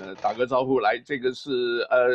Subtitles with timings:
[0.00, 2.08] 呃，打个招呼来，这个是呃，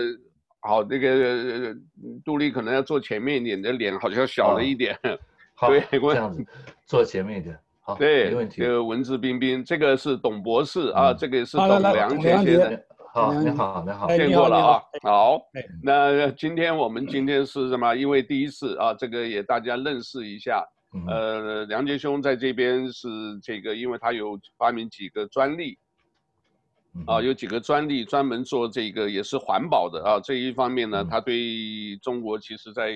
[0.60, 1.76] 好，那个
[2.24, 4.98] 杜丽可能要坐前面一点，的脸好像小了一点。
[5.56, 6.46] 好，对，这样子，
[6.86, 7.58] 坐前面一点。
[7.80, 8.62] 好，对，没问题。
[8.62, 12.82] 这个文质彬彬，这个是董博士啊，这个是董良先生。
[13.14, 14.82] 好，你好，你好，见过了啊。
[15.04, 15.40] 好，
[15.82, 17.96] 那今天我们今天是什么？
[17.96, 20.66] 因为第一次啊，这个也大家认识一下。
[21.08, 23.08] 呃，梁杰兄在这边是
[23.42, 25.78] 这个，因为他有发明几个专利。
[27.06, 32.94] 啊，有几个专利专门做这个也是环保的啊，这一方面呢，它对中国其实在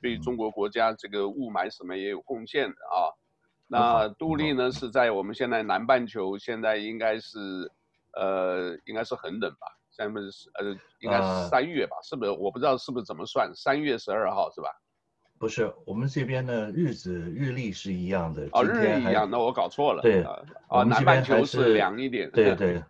[0.00, 3.12] 对中国国家这个雾霾什么也有贡献的啊。
[3.66, 7.70] 那杜丽呢是在我们现在南半球，现在应该是
[8.14, 9.66] 呃应该是很冷吧？
[9.90, 11.96] 现在是呃应该是三月吧？
[12.02, 12.30] 是不是？
[12.30, 14.68] 我不知道是不是怎么算，三月十二号是吧？
[15.38, 18.48] 不是，我们这边的日子日历是一样的。
[18.52, 20.00] 哦，日历一样，那我搞错了。
[20.00, 20.22] 对
[20.68, 22.30] 啊，南半球是凉一点。
[22.30, 22.82] 对对。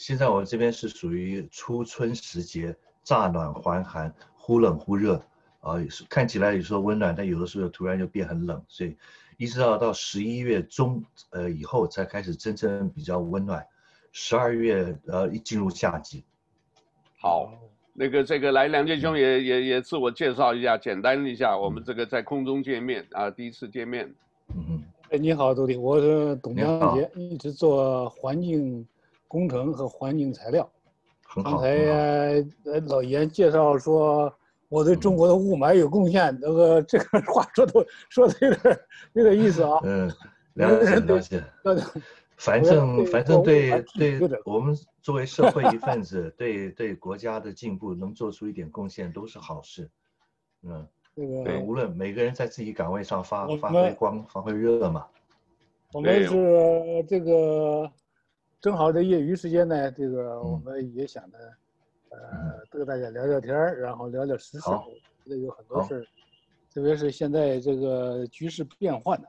[0.00, 5.22] 现在我们这边是属于初春时节，乍暖还寒，忽冷忽热，
[5.60, 5.74] 啊，
[6.08, 8.96] 看起来有时候温暖，但有的时候突然就变很冷，所以
[9.36, 13.62] 一直到到十一月中，呃，以后才开始真正比较温暖，
[14.10, 16.24] 十二月呃一进入夏季。
[17.20, 17.52] 好，
[17.92, 24.06] 那个这个来梁建兄也也也自我介绍一下，简单一下，我们这个在空中见面啊，第一次见面。
[24.54, 24.82] 嗯嗯。
[25.10, 28.86] 哎，你好，杜丽，我是董良杰，一直做环境。
[29.30, 30.68] 工程和环境材料，
[31.44, 31.68] 刚才
[32.64, 34.32] 呃老严介绍说
[34.68, 38.80] 我对中国的雾霾有贡献，那个这个话说的说的有点
[39.12, 39.78] 有点意思啊。
[39.84, 40.12] 嗯，
[40.54, 41.44] 了解了解。
[42.36, 49.88] 反正反正对对，我们作为社会一份子， 对对国家的进步能做出一点贡献都是好事。
[50.64, 55.06] 嗯，这个对，无论每个人在自己岗位上发发挥光发挥热嘛。
[55.92, 57.88] 我们是这个。
[58.60, 61.38] 正好在业余时间呢，这个我们也想呢，
[62.10, 64.70] 嗯、呃，跟大家聊聊天儿，然后聊聊时事。
[65.24, 66.04] 这有很多事儿，
[66.74, 69.28] 特别是现在这个局势变幻呐，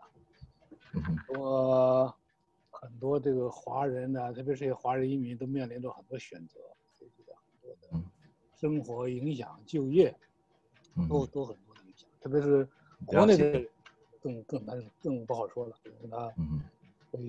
[1.02, 2.14] 很多
[2.72, 6.60] 很多这个华人呢，特别是华人移民都面临着很多选择，
[7.00, 8.06] 这个很多的
[8.60, 10.14] 生活影响、就业，
[11.08, 12.10] 都都很多的影响。
[12.20, 12.68] 特别是
[13.06, 13.66] 国内的
[14.22, 16.34] 更更难更不好说了，因为他。
[17.12, 17.20] 被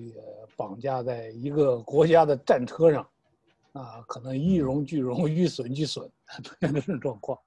[0.55, 3.05] 绑架在一个国家的战车上，
[3.73, 6.09] 啊，可能一荣俱荣，一损俱损，
[6.41, 7.37] 出 现这种状况。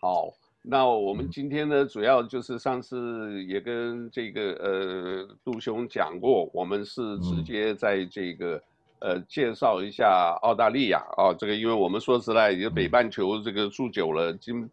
[0.00, 8.62] 好，那我们今天呢，主要就是上次也跟这个呃杜兄讲过，我们是直接在这个
[8.98, 14.68] 呃介绍一下澳大利亚啊，这个因为我们说实在，也北半球这个住久了，今。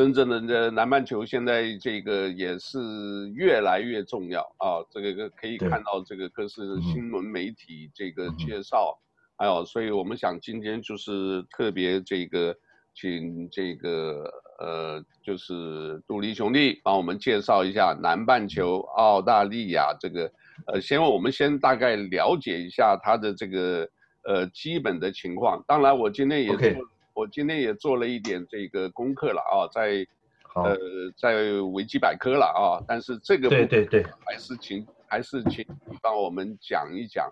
[0.00, 8.98] 真正的这南半球现在这个也是越来越重要啊，这个可以看到这个各式新闻媒体这个介绍，
[9.36, 12.56] 还有，所以我们想今天就是特别这个
[12.94, 14.24] 请这个
[14.58, 20.32] 呃就是杜丽兄弟帮我们介绍一下南半球澳大利亚这个
[20.66, 23.86] 呃，先我们先大概了解一下它的这个
[24.22, 25.62] 呃基本的情况。
[25.68, 26.56] 当然，我今天也做。
[26.56, 26.78] Okay.
[27.12, 30.06] 我今天也做了一点这个功课了啊，在，
[30.54, 30.76] 呃，
[31.16, 37.30] 在维基百科了啊，但是这个对对对，还是请还是请你帮我们讲一讲。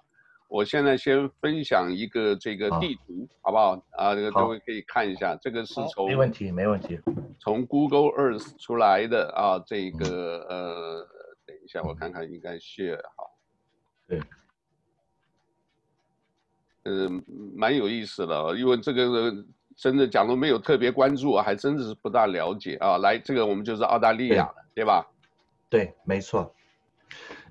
[0.48, 3.82] 我现在先分享一个这个地图，好，好不好？
[3.92, 6.98] 啊，这个各位可以看一下，这个是从没问题没问题，
[7.38, 11.08] 从 Google Earth 出来的啊，这个呃，
[11.46, 13.30] 等一下我看看应该 share 好，
[14.06, 14.20] 对。
[16.84, 17.22] 嗯，
[17.54, 19.32] 蛮有意思的，因为这个。
[19.78, 22.98] 真的，假如没有特别关注，还真的是不大了解啊。
[22.98, 25.06] 来，这个我们就是澳大利亚对吧？
[25.70, 26.52] 对，没错。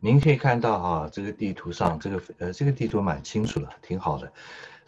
[0.02, 4.30] 您可以看到啊，这个地图上，这个呃，这个地图蛮清楚的，挺好的。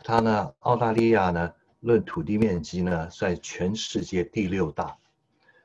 [0.03, 4.97] 它呢，澳大利亚呢，论土地面积呢，在全世界第六大，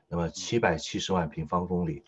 [0.07, 2.05] 那么七百七十万平方公里。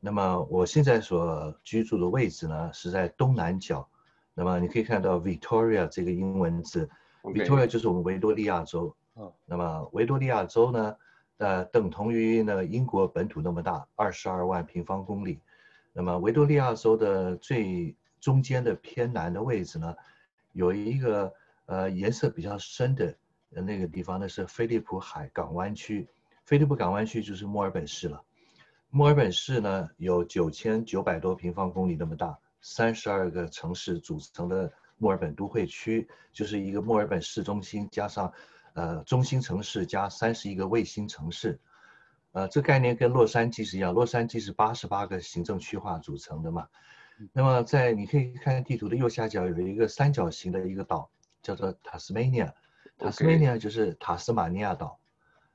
[0.00, 3.88] 那么我现在所居住的位置呢，是在东南角。
[4.34, 6.90] 那么你可以看到 Victoria 这个英文字
[7.22, 8.92] ，Victoria 就是我们维多利亚州。
[9.46, 10.96] 那么维多利亚州呢，
[11.36, 15.40] 呃，等同于呢英国本土那么大，二十二万平方公里。
[15.92, 19.94] 那么维多利亚州的最中间的偏南的位置呢，
[20.52, 21.32] 有一个
[21.66, 23.16] 呃颜色比较深的
[23.48, 26.08] 那个地方，呢是菲利普海港湾区。
[26.44, 28.20] 菲利普港湾区就是墨尔本市了。
[28.90, 38.32] 墨尔本市呢有九千九百多平方公里那么大，三十二个城市组成的墨尔本都会区，就是一个墨尔本市中心加上。
[38.74, 41.58] 呃，中心城市加三十一个卫星城市，
[42.32, 43.94] 呃，这概念跟洛杉矶是一样。
[43.94, 46.68] 洛杉矶是八十八个行政区划组成的嘛。
[47.32, 51.08] 那么在你可以看地图的右下角有一个三角形的一个岛，
[51.40, 52.52] 叫做塔斯马尼亚，
[52.98, 54.98] 塔斯马尼亚就是塔斯马尼亚岛。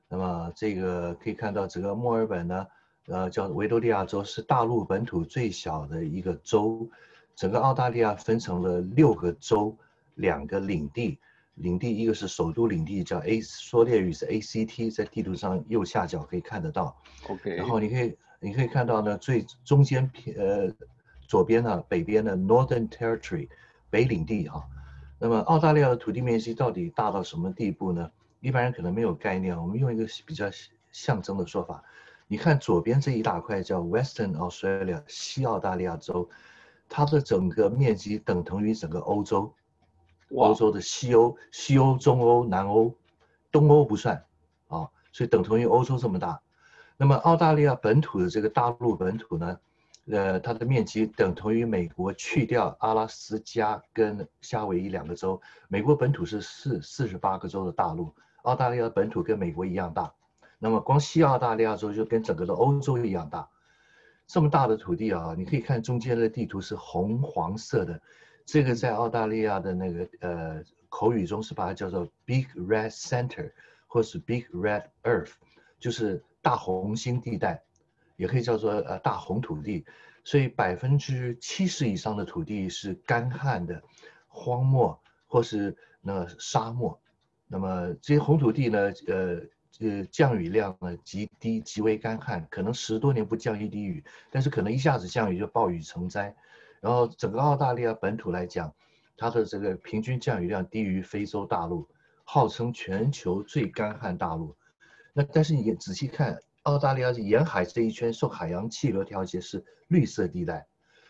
[0.08, 2.66] 那么这个可以看到，整个墨尔本呢，
[3.06, 6.88] 呃，叫维多利亚州，是大陆本土最小的一个州。
[7.36, 9.76] 整个澳大利亚分成了六个州，
[10.14, 11.18] 两个领地。
[11.60, 16.96] 领地一个是首都领地，叫 A，缩略语是 ACT，在地图上右下角可以看得到。
[17.28, 17.54] OK。
[17.54, 20.72] 然后你可以你可以看到呢，最中间偏呃
[21.28, 23.48] 左边呢，北边的 Northern Territory，
[23.90, 24.66] 北领地哈。
[25.18, 28.10] 那么澳大利亚的土地面积到底大到什么地步呢？
[28.40, 29.54] 一般人可能没有概念。
[29.54, 30.46] 我们用一个比较
[30.90, 31.84] 象征的说法，
[32.26, 36.26] 你看左边这一大块叫 Western Australia，西澳大利亚州，
[36.88, 39.52] 它的整个面积等同于整个欧洲。
[40.34, 42.94] 欧洲的西欧、西欧、中欧、南欧、
[43.50, 44.24] 东欧不算，
[44.68, 46.40] 啊，所以等同于欧洲这么大。
[46.96, 49.58] 那么澳大利亚本土的这个大陆本土呢，
[50.10, 60.12] 呃，它的面积等同于美国去掉阿拉斯加跟夏威夷两个州，美国本土是四四十八个州的大陆，澳大利亚本土跟美国一样大。
[60.58, 63.48] 那么光西澳大利亚州就跟整个的欧洲一样大，
[64.26, 68.00] 这么大的土地啊，你可以看中间的地图是红黄色的。
[68.52, 73.52] 这个在澳大利亚的那个呃口语中是把它叫做 Big Red Center，
[73.86, 75.30] 或是 Big Red Earth，
[75.78, 77.62] 就是大红星地带，
[78.16, 79.86] 也可以叫做呃大红土地。
[80.24, 83.80] 所以百分之七十以上的土地是干旱的
[84.26, 87.00] 荒漠或是那沙漠。
[87.46, 89.40] 那么这些红土地呢，呃
[89.78, 96.34] 呃降雨量呢极低，极为干旱，可能十多年不降一滴雨，但是可能一下子降雨就暴雨成灾。
[96.80, 98.74] 然后整个澳大利亚本土来讲，
[99.16, 101.88] 它的这个平均降雨量低于非洲大陆，
[102.24, 104.56] 号称全球最干旱大陆。
[105.12, 110.66] 那但是你仔细看，澳大利亚沿海这一圈受海洋气流调节是绿色地带。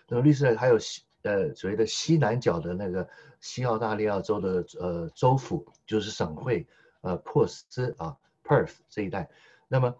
[0.08, 3.08] 那么绿色还有西呃所谓的西南角的那个
[3.40, 6.66] 西澳大利亚州的呃州府就是省会
[7.02, 9.28] 呃珀斯啊 Perth 这一带。
[9.68, 9.94] 那么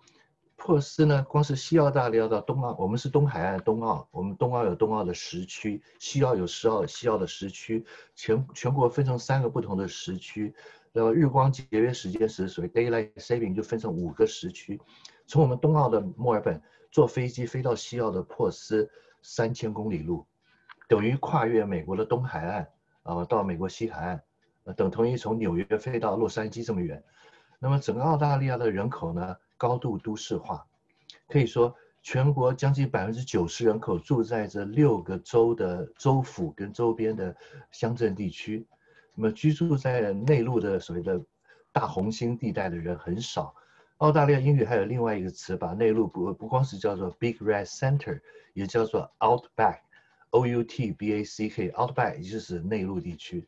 [0.61, 7.83] 珀斯呢，光是西澳大利亚到东澳，我们是东海岸东澳，我们东澳有东澳的时区，西澳有西澳西澳的时区，
[8.15, 10.55] 全全国分成三个不同的时区，
[10.93, 14.79] 然后日光节约时间时，所谓 daylight saving 就分成五个时区。
[15.27, 16.61] 从我们东澳的墨尔本
[16.91, 18.89] 坐飞机飞到西澳的珀斯，
[19.23, 20.27] 三千公里路，
[20.87, 22.69] 等于跨越美国的东海岸
[23.05, 27.03] 啊，到美国西海岸，等同于从纽约飞到洛杉矶这么远。
[27.59, 29.35] 那么整个澳大利亚的人口呢？
[29.61, 30.67] 高度都市化，
[31.29, 37.37] 可以说全国将近百分之九十人口住在这六个州的州府跟周边的
[37.71, 38.67] 乡镇地区。
[39.15, 41.23] 那么居住在内陆的所谓的
[41.73, 43.55] 大红星地带的人很少。
[43.99, 48.19] 澳大利亚英语还有另外一个词，把内陆不不光是叫做 Big Red Center，
[48.55, 53.47] 也叫做 Outback，O U T B A C K，Outback 也就是内陆地区。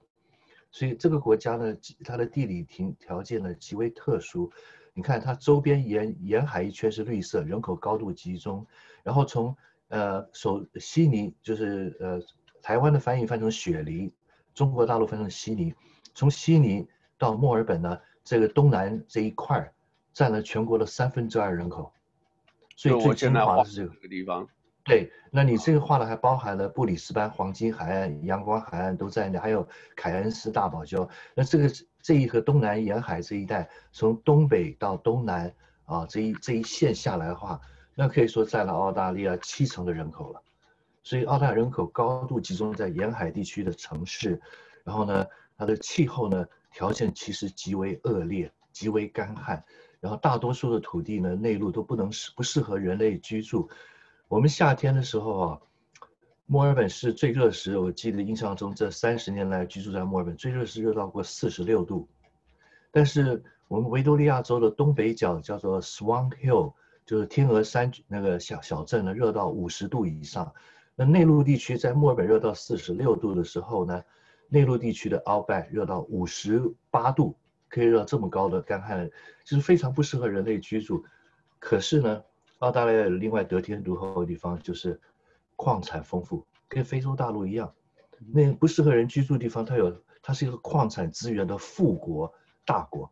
[0.73, 4.51] 所以这个国家呢，它的地理条条件呢极为特殊。
[4.95, 8.67] 你看它周边沿沿海一圈是绿色，人口高度集中。
[9.03, 9.57] 然后从
[9.89, 12.21] 呃首悉尼就是呃
[12.61, 14.13] 台湾的翻译翻成雪梨，
[14.55, 15.75] 中国大陆翻成悉尼。
[16.15, 19.73] 从悉尼到墨尔本呢，这个东南这一块
[20.13, 21.93] 占了全国的三分之二人口。
[22.77, 24.49] 所以最精华的是这个地方。
[24.85, 31.09] 对，那你这个画呢还包含了布里斯班黄金海岸、阳光海岸都在内，还有凯恩斯大堡礁。
[31.35, 31.71] 那这个
[32.01, 37.61] 这一和东南沿海这一带，从东北到东南啊，这一这一线下来的话，
[37.95, 40.43] 那可以说占了澳大利亚七成的人口了。
[41.05, 44.41] 所以澳大利亚人口高度集中在沿海地区的城市，
[44.83, 45.25] 然后呢，
[45.57, 49.63] 它的气候呢条件其实极为恶劣，极为干旱，
[50.01, 53.71] 然后大多数的土地呢内陆都不能适不适合人类居住。
[54.33, 55.61] 我们夏天的时候啊，
[56.47, 62.09] 墨尔本是最热时，我记得印象中这三十年来居住在墨尔本最热时热到过四十六度。
[62.91, 66.73] 但是我们维多利亚州的东北角叫做 Swan Hill，
[67.05, 70.51] 就是天鹅山那个小小镇呢，热到五十度以上。
[70.95, 74.03] 那内陆地区在墨尔本热到四十六度的时候呢，
[74.49, 77.37] 内陆地区的 Outback 热到五十八度，
[77.69, 79.11] 可以热到这么高的干旱，
[79.45, 81.05] 就是非常不适合人类居住。
[81.59, 82.25] 可是呢，
[82.63, 85.01] 澳大利亚有另外得天独厚的地方，就是
[85.57, 87.73] 矿产丰富，跟非洲大陆一样。
[88.33, 89.93] 那不适合人居住的地方，它有，
[90.23, 92.33] 它是一个矿产资源的富国
[92.65, 93.11] 大国。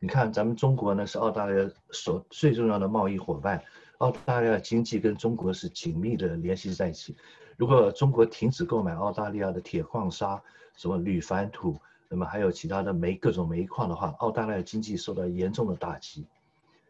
[0.00, 3.62] 你看，咱们中国呢是澳大利亚所最重要的贸易伙伴，
[3.98, 7.16] 澳大利亚经济跟中国是紧密的联系在一起。
[7.56, 10.42] 如果中国停止购买澳大利亚的铁矿砂、
[10.76, 16.26] 什么铝矾土，那么还有其他的煤各种煤矿的话，澳大利亚经济受到严重的打击。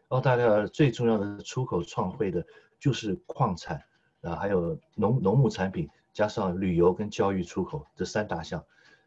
[0.09, 2.45] 澳大利亚最重要的出口创汇的
[2.79, 3.83] 就是矿产，
[4.21, 8.63] 啊，还有农农牧产品，加上旅游跟教育出口这三大项，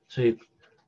[0.09, 0.37] 所以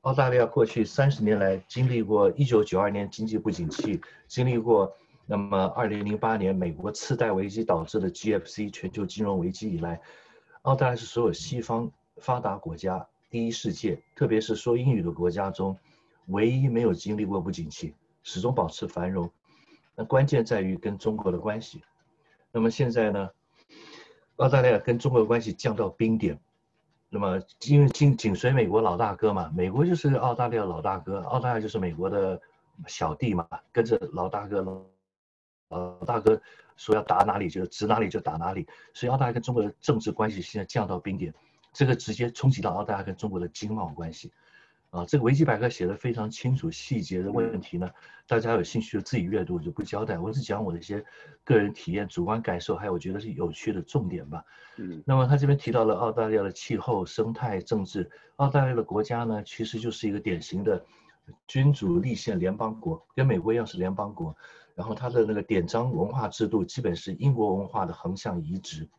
[0.01, 4.93] 澳大利亚过去三十年来经历过一九九二年经济不景气，经历过
[5.25, 10.01] 那么二零零八年美国次贷危机导致的 GFC 全球金融危机以来，
[10.63, 15.77] 澳大利亚是所有西方发达国家第一世界，特别是说英语的国家中，
[16.27, 19.31] 唯一没有经历过不景气，始终保持繁荣。
[20.05, 21.83] 关键在于跟中国的关系。
[22.51, 23.29] 那么现在呢，
[24.37, 26.39] 澳大利亚跟中国的关系降到冰点。
[27.13, 32.39] 那么，因为紧紧随美国老大哥嘛，美国就是澳大利亚老大哥，澳大利亚就是美国的
[32.87, 34.61] 小弟嘛，跟着老大哥，
[35.69, 36.41] 老大哥
[36.77, 41.33] 说要打哪里就指哪里就打哪里，所以澳大利亚跟中国的政治关系现在降到冰点，
[41.73, 44.31] 这个直接冲击到澳大利亚跟中国的经贸关系。
[44.91, 47.89] 啊，这个维基百科写的非常清楚，细节的问题呢，
[48.27, 50.19] 大家有兴趣就自己阅读，我就不交代。
[50.19, 51.01] 我只讲我的一些
[51.45, 54.43] 个人体验、主观感受，还有我觉得是有趣的重点吧。
[54.75, 58.11] 嗯，那么他这边提到了澳大利亚的气候、生态、政治。
[58.35, 60.83] 澳大利亚的国家呢，其实就是一个典型的
[61.47, 64.35] 君主立宪联邦国，跟美国一样是联邦国。
[64.75, 68.89] 然后它的那个典章文化制度基本是英国文化的横向移植，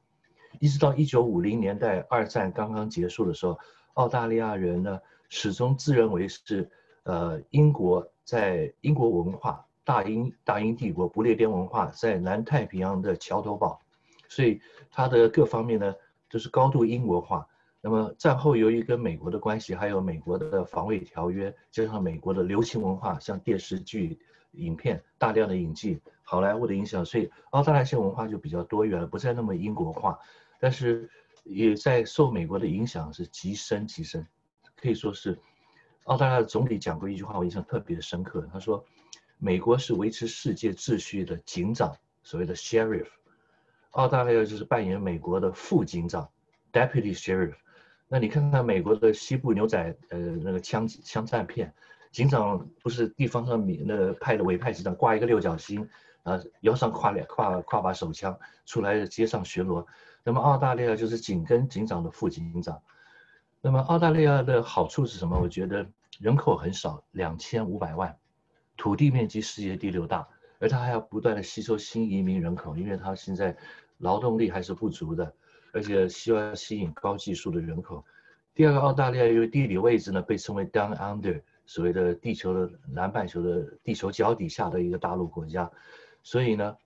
[0.59, 3.59] 一直到一九五零年代二战刚刚结束的时候，
[3.93, 4.99] 澳大利亚人呢。
[5.35, 6.71] 始终自认为是，
[7.05, 13.81] 呃，英国在英国文化，大英大英帝国不列颠文化在南太平洋的桥头堡，
[14.29, 14.61] 所以
[14.91, 15.95] 它的各方面呢
[16.29, 17.49] 都是高度英国化。
[17.81, 24.19] 那么战后由于跟美国的关系，还有美国的防卫条约，加上美国的流行文化，像电视剧、
[24.51, 30.19] 影片大量的引进，好莱坞的影响，所以澳大利亚性文化就比较多元了，不再那么英国化，
[30.61, 31.09] 但是
[31.43, 34.27] 也在受美国的影响是极深极深。
[34.83, 35.39] 可以说是，
[36.07, 38.45] 澳大利亚总理讲过一句话，我印象特别深刻。
[38.53, 38.85] 他说
[39.39, 43.07] ：“美国是维持世界秩序的警长，所谓的 sheriff。
[43.93, 46.29] 澳大利亚就是扮演美国的副警长
[46.73, 47.55] ，deputy sheriff。
[48.09, 51.73] 那你看看美国的西部牛仔，呃，那个枪枪战片，
[52.11, 55.89] 警长不是地方上面那派的委派警长，挂一个六角星，
[56.25, 58.37] 啊，腰上挎两挎挎把手枪，
[58.67, 59.87] 出来街上巡逻。
[60.25, 62.83] 那么澳大利亚就是紧跟警长的副警长。”
[63.65, 65.39] 那么澳大利亚的好处是什么？
[65.41, 65.87] 我觉得
[66.19, 68.19] 人口很少，两千五百万，
[68.77, 70.27] 土地面积世界第六大，
[70.59, 73.57] 而它还要不断的吸收新移民人口，因为它现在
[73.99, 75.33] 劳动力还是不足的，
[75.73, 78.05] 而且需要吸引高技术的人口。
[78.53, 85.71] 第二个，澳大利亚由于地理位置呢，被称为 Down Under，所谓的地球的南半球的地球脚底下的一个大陆国家，
[86.25, 86.77] 所以呢，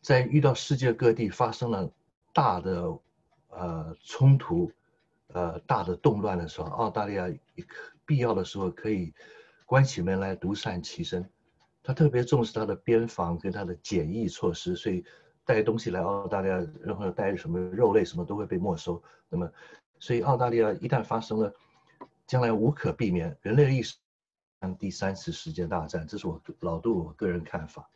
[0.00, 1.88] 在遇到世界各地发生了
[2.32, 2.98] 大的
[3.50, 4.72] 呃冲突。
[5.32, 7.28] 呃，大的动乱的时候，澳大利亚
[8.04, 9.14] 必要的时候可以
[9.66, 11.28] 关起门来独善其身。
[11.82, 15.04] 他特别重视他的边防跟他的检疫措施，所以
[15.44, 19.02] 带东西来澳大利亚，任何带什么肉类什么都会被没收。
[19.28, 19.50] 那么，
[19.98, 21.54] 所以澳大利亚一旦发生了，
[22.26, 23.96] 将来无可避免，人类历史
[24.60, 27.88] 上第三次世界大战，这是我老杜我个人看法。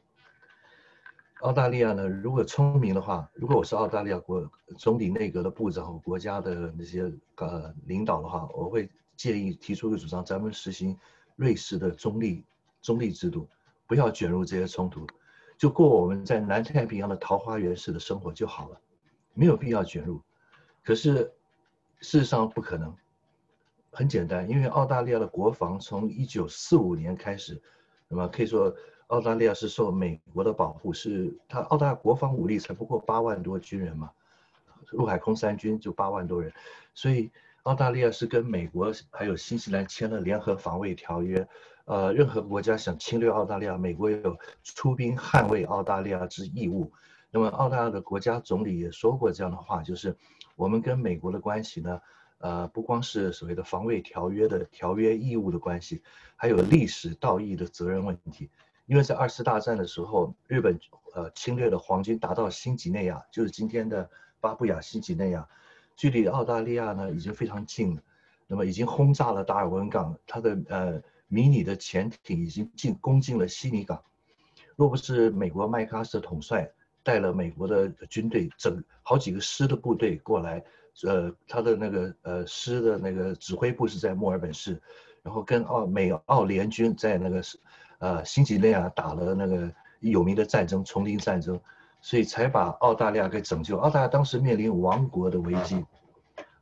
[1.41, 4.49] 澳大利亚呢，如果聪明的话，如果我是澳大利亚国
[4.79, 10.97] 总理内阁的部长和国家的那些呃领导的话，我会建议提出一个主张，咱们实行
[11.37, 12.45] 瑞士的中立
[12.81, 13.49] 中立制度，
[13.87, 15.07] 不要卷入这些冲突，
[15.59, 18.81] 就过我们在南太平洋的桃花源式的生活就好了，
[19.35, 20.23] 没有必要卷入。
[20.83, 21.31] 可是
[22.00, 22.95] 事实上不可能，
[23.91, 27.61] 很简单，因为澳大利亚的国防从一九四五年开始，
[28.09, 28.75] 那么可以说。
[29.09, 34.11] 澳大利亚是受美国的保护，是它澳大利亚国防武力才不过八万多军人嘛，
[34.93, 36.53] 陆海空三军就八万多人，
[36.95, 37.31] 所以
[37.65, 41.47] 澳大利亚是跟美国还有新西兰签了联合防卫条约，
[41.85, 46.91] 呃，任何国家想侵略澳大利亚，美国也有出兵捍卫澳大利亚之义务。
[47.31, 50.17] 那么澳大利亚的国家总理也说过这样的话，就是
[50.57, 52.01] 我们跟美国的关系呢，
[52.39, 56.03] 呃，不光是所谓的防卫条约的条约义务的关系，
[56.37, 58.51] 还有历史道义的责任问题。
[58.87, 60.79] 因为在二次大战的时候，日本
[61.14, 64.11] 呃侵略的皇军达到新几内亚，就是今天的
[64.41, 65.49] 巴布亚新几内亚，
[65.97, 68.03] 距离澳大利亚呢已经非常近了。
[68.47, 74.03] 那么已经轰炸了达尔文港，它的呃迷你的潜艇已经进攻进了悉尼港。
[74.76, 76.71] 若不是美国麦克阿瑟统帅
[77.03, 80.62] 带了美国的军队整好几个师的部队过来，
[81.05, 84.79] 呃，他的那个呃师的那个指挥部是在墨尔本市，
[85.23, 87.43] 然后跟澳美澳联军在那个。
[88.05, 91.59] 呃，新几内亚打了那个有名的战争——丛林战争，
[92.03, 93.79] 所以才把澳大利亚给拯救。
[93.79, 95.83] 澳大利亚当时面临亡国的危机，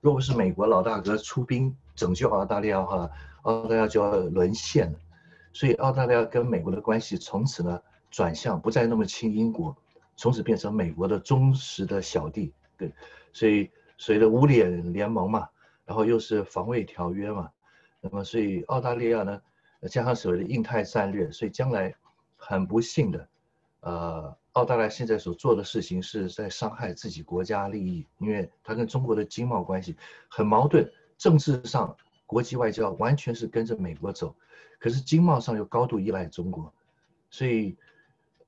[0.01, 3.11] 若不是美国老大哥出兵拯救澳大利亚的话，
[3.43, 4.99] 澳大利亚就要沦陷了。
[5.53, 9.77] 所以澳大利亚跟美国的关系从此呢转向，不再那么亲英国，
[10.15, 12.55] 从此变成美国的忠实的小弟。
[12.79, 12.93] 对，
[13.33, 13.69] 所以
[13.99, 15.49] 随着五眼联盟嘛，
[15.85, 17.51] 然后又是防卫条约嘛。
[18.01, 19.43] 那么所以澳大利亚呢，
[19.89, 21.95] 加上所谓的印太战略，所以将来
[22.37, 23.29] 很不幸的，
[23.81, 29.97] 呃，澳大利亚现在所做的事情是在伤害自己国家利益，因为它跟中国的经贸关系
[30.29, 31.97] 很矛盾，政治上
[32.27, 34.35] 国际外交完全是跟着美国走，
[34.79, 36.73] 可是经贸上又高度依赖中国，
[37.31, 37.77] 所以。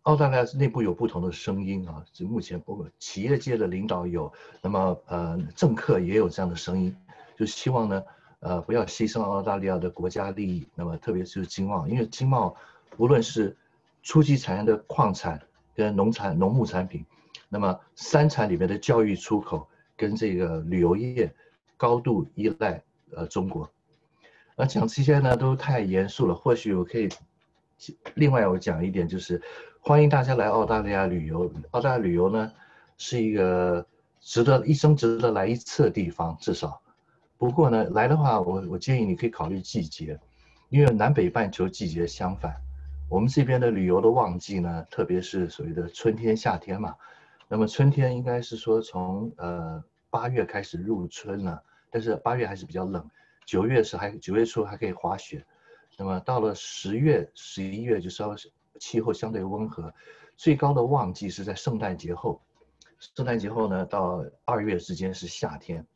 [0.04, 6.94] 澳大利亚内部有不同的声音啊，就目前包括企业界的领导有，那么呃政客也有这样的声音，
[7.38, 8.04] 就希望呢，
[8.44, 12.54] 呃不要牺牲澳大利亚的国家利益，那么特别是经贸，因为经贸
[12.98, 13.56] 无论是
[14.02, 15.40] 初级产业的矿产
[15.74, 17.04] 跟农产农牧产品，
[17.48, 21.34] 那么三产里面的教育出口跟这个旅游业
[21.76, 22.82] 高度依赖
[23.16, 23.68] 呃中国，
[24.56, 27.08] 而讲这些呢都太严肃了，或许我可以
[28.14, 29.42] 另外我讲一点就是。
[29.86, 31.52] 欢迎大家来澳大利亚旅游。
[31.72, 32.50] 澳大利亚旅游呢，
[32.96, 33.86] 是一个
[34.18, 36.80] 值得一生值得来一次的地方，至少。
[37.36, 40.18] 不过呢，来的话，我我建议你可以考虑季节，
[40.68, 42.54] 因为南北半球季节相反。
[43.08, 46.94] 我们这边的旅游的旺季呢，特别是所谓的春天、夏天嘛。
[47.48, 53.08] 那么春天应该是说从呃八月开始入春了，但是八月还是比较冷。
[53.44, 55.44] 九月是还九月初还可以滑雪，
[55.98, 58.36] 那么到了十月、十一月就稍微。
[58.80, 59.94] 气候相对温和，
[60.36, 62.42] 最高的旺季是在圣诞节后。
[62.98, 65.86] 圣诞节后呢，到二月之间是夏天。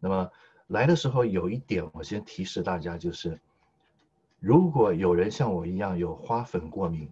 [0.00, 0.28] 那么
[0.68, 3.38] 来的时候有一点，我先提示大家，就是
[4.40, 7.10] 如果有人像我一样有花粉过敏，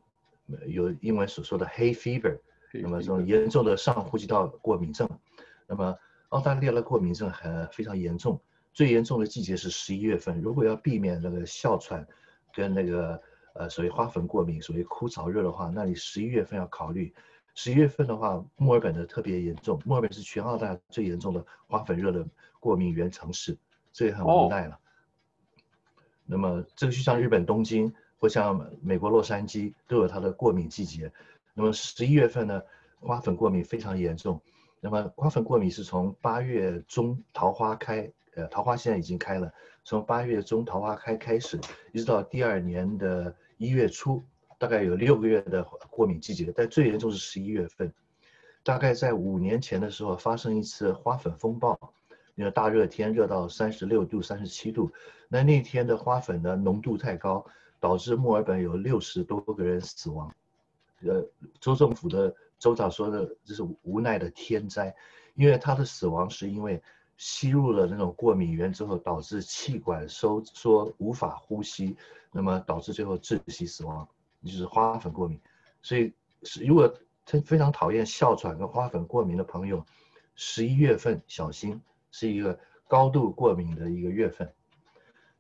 [0.67, 2.39] 有英文所说的 hay fever，
[2.73, 5.07] 那么这种严重的上呼吸道过敏症，
[5.67, 5.95] 那么
[6.29, 8.41] 澳大利亚的过敏症很非常严重，
[8.73, 10.41] 最严重的季节是十一月份。
[10.41, 12.07] 如果要避免那个哮喘
[12.55, 13.21] 跟那个。
[13.59, 17.11] 呃，所谓花粉过敏，所谓枯燥热的话，那你十一月份要考虑。
[17.57, 22.25] 十一月份的话，墨尔本的特别严重，墨尔本是全澳大最严重的花粉热的
[22.61, 23.59] 过敏原城市，
[23.93, 24.73] 这也很无奈了。
[24.73, 24.81] Oh.
[26.27, 31.11] 那么这个就像日本东京或像美国洛杉矶都有它的过敏季节。
[31.55, 32.63] 那么十一月份呢，
[33.01, 34.41] 花粉过敏非常严重。
[34.79, 41.59] 那么花粉过敏是从八月中桃花开，呃，桃花现在已经开了，从八月中桃花开开始，
[41.93, 43.35] 一直到第二年的。
[43.59, 44.23] 一月初
[44.59, 47.93] 大概有六个月的过敏季节，但最严重是十一月份。
[48.63, 51.79] 大概在五年前的时候发生一次花粉风暴，
[52.35, 54.91] 因为大热天热到三十六度、三十七度，
[55.29, 57.45] 那那天的花粉呢浓度太高，
[57.79, 60.35] 导致墨尔本有六十多个人死亡。
[61.03, 61.25] 呃，
[61.61, 64.95] 州政府的州长说的这是无奈的天灾，
[65.35, 66.83] 因为他的死亡是因为
[67.19, 71.97] 吸入了那种过敏源之后导致气管收缩无法呼吸。
[72.33, 74.07] 那么导致最后窒息死亡，
[74.47, 75.39] 就是花粉过敏。
[75.83, 76.93] 所以是如果
[77.25, 79.85] 他非常讨厌哮喘跟花粉过敏的朋友，
[80.37, 81.81] 十一月份小心，
[82.11, 84.53] 是一个高度过敏的一个月份。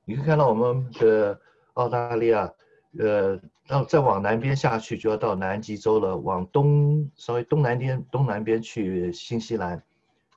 [0.04, 1.40] 你可以看到我们的
[1.74, 2.52] 澳大利亚，
[2.98, 9.82] 呃，然后再往南边下去就要到南极洲了，往东稍微东南边东南边去新西兰，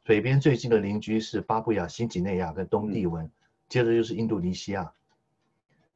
[0.04, 3.30] 北边最近的邻居是巴布亚新几内亚跟东帝汶，
[3.68, 4.92] 接着就是印度尼西亚。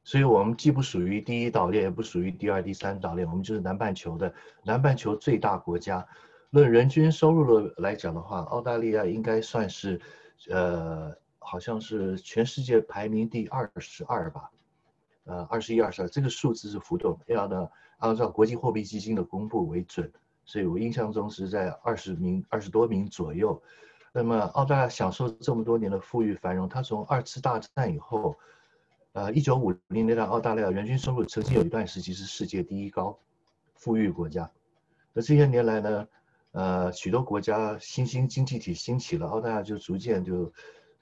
[0.06, 6.06] 所以，我们既不属于第一岛链，也不属于第二、第三岛链，我们就是南半球的南半球最大国家。
[6.50, 9.98] 论人均收入的来讲的话，澳大利亚应该算是，
[10.50, 14.50] 呃，好像是全世界排名第二十二吧，
[15.24, 20.12] 呃，二十一、二十二，这个数字是浮动，要呢按照国际货币基金的公布为准。
[20.44, 23.60] 所以我印象中是在二十名、二十多名左右。
[24.12, 28.36] 那么，澳大利亚享受这么多年的富裕繁荣，它从二次大战以后。
[29.14, 33.16] 呃，一九五零年代，澳大利亚人均收入曾经有一段时期是世界第一高，
[33.76, 34.50] 富裕国家。
[35.12, 36.08] 那这些年来呢，
[36.50, 40.52] 呃，许多国家新兴经济体兴起了，澳大利亚就逐渐就，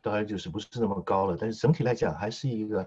[0.03, 1.38] 当然就是不是那么高了。
[1.40, 2.87] 但是整体来讲，还是一个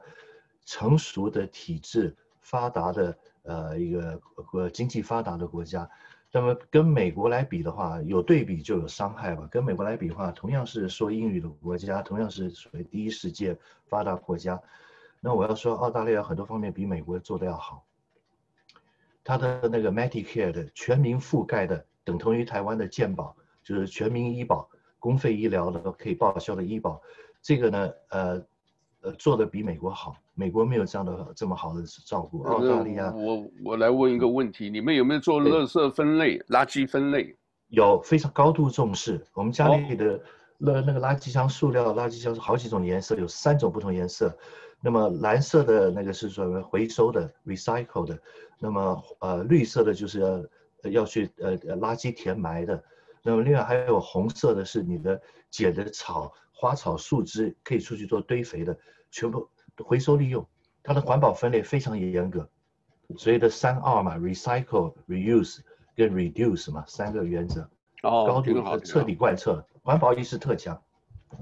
[0.63, 4.21] 成熟的体制、发达的呃一个
[4.53, 5.89] 呃经济发达的国家。
[6.31, 9.47] 那么跟美国来比的话，有对比就有伤害吧。
[9.49, 13.57] 跟美国来比的话，同样是说英语的国家，同样是属于第一世界
[13.87, 14.61] 发达国家。
[15.25, 17.83] 那我要说，澳大利亚很多方面比美国做的要好。
[19.23, 27.01] 它的那个 Medicare 的全民覆盖的，等同于台湾的健保，就是全民医保、公费医疗的都可以报销的医保。
[27.41, 28.45] 这个呢，呃，
[29.01, 30.15] 呃，做的比美国好。
[30.35, 32.43] 美国没有这样的这么好的照顾。
[32.43, 37.35] 澳大利亚，我我来问一个问题：你们有没有做垃圾分类、垃圾分类？
[37.69, 39.25] 有，非常高度重视。
[39.33, 40.21] 我们家里的
[40.59, 44.37] 那那个垃圾箱，塑料垃圾箱是好几种颜色，有三种不同颜色。
[44.85, 48.19] 那么蓝色的那个是说回收的 recycle 的，
[48.59, 52.83] 那么呃绿色的就是要要去呃垃圾填埋的，
[53.23, 55.19] 那么另外还有红色的是你的
[55.49, 58.77] 捡的草花草树枝可以出去做堆肥的，
[59.09, 59.49] 全部
[59.83, 60.47] 回收利用，
[60.83, 62.47] 它的环保分类非常严格，
[63.17, 65.61] 所以的三二嘛，recycle、reuse
[65.95, 67.67] 跟 reduce 嘛，三个原则，
[68.03, 70.79] 哦，高度彻底贯彻，环保意识特强。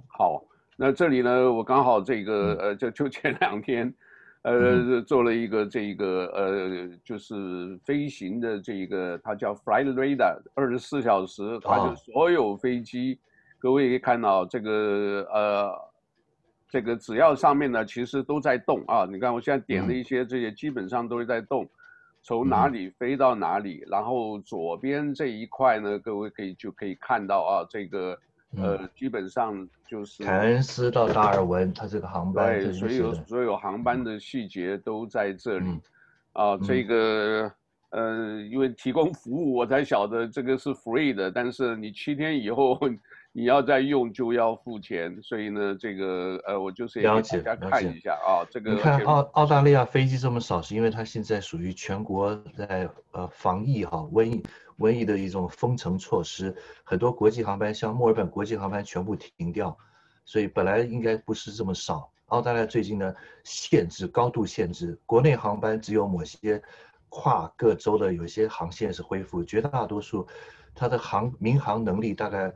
[0.07, 0.45] 好，
[0.83, 3.93] 那这里呢，我刚好这个呃，就就前两天，
[4.41, 13.17] 呃，做了一个这个呃，就是飞行的这个，它叫 Flight Radar，二十四小时，它就所有飞机，
[13.59, 15.93] 各位可以看到这个呃。
[16.67, 19.05] 这个只要上面呢，其实都在动啊！
[19.07, 21.69] 你看我现在点了一些这些，基本上都是在动，
[22.23, 23.85] 从哪里飞到哪里。
[23.87, 28.17] 然后左边这一块呢，各位可以就可以看到啊，这个
[28.57, 35.79] 呃，基本上就是凯恩斯到达尔文，它这个航班对，所有所有航班的细节都在这里
[36.33, 36.57] 啊。
[36.57, 37.51] 这个
[37.89, 42.79] 呃，因为提供服务，我才晓得这个是 free 的，但是你七天以后。
[43.35, 54.43] 你要再用就要付钱，所以呢，这个呃，我就是也给大家看一下啊，这个你看澳澳大利亚飞机这么少，是因为它现在属于全国在呃防疫哈瘟疫
[54.77, 59.77] 瘟疫的一种封城措施，很多国际航班像墨尔本国际航班全部停掉，
[60.25, 62.11] 所以本来应该不是这么少。
[62.27, 66.61] 澳大利亚最近呢限制高度限制，国内航班只有某些
[67.09, 70.27] 跨各州的有些航线是恢复，绝大多数
[70.73, 72.53] 它的航民航能力大概。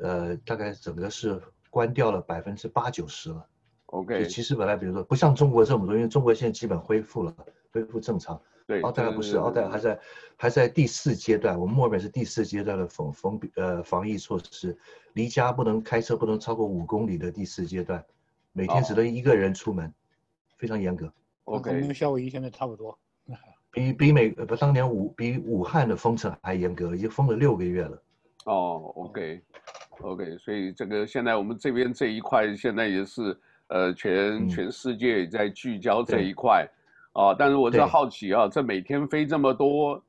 [0.00, 3.44] 呃，大概整个是关掉了百分之八九十了。
[3.86, 7.34] OK，其实本来比如说不像中国这么多，因为中国现在基本恢复了，
[7.72, 8.40] 恢复正常。
[8.68, 10.00] 对，澳大利亚不是，澳大利亚还在
[10.36, 11.58] 还在第四阶段。
[11.58, 14.76] 我们墨尔本是第四阶段的封封呃防疫措施，
[15.14, 18.04] 离家不能开车不能超过五公里的第四阶段，
[18.52, 19.94] 每天只能一个人出门，oh.
[20.58, 21.10] 非常严格。
[21.44, 22.98] OK，跟夏威夷现在差不多。
[23.72, 28.02] 比比美不当年武比武汉的封城还严格，已经封了六个月了。
[28.44, 29.40] 哦、oh,，OK。
[30.00, 33.34] OK，所以这个现在我们这边这一块现在也是，
[33.68, 36.68] 呃，全全世界在聚焦这一块，
[37.18, 40.00] 啊，但是我是好奇啊，这每天飞这么多，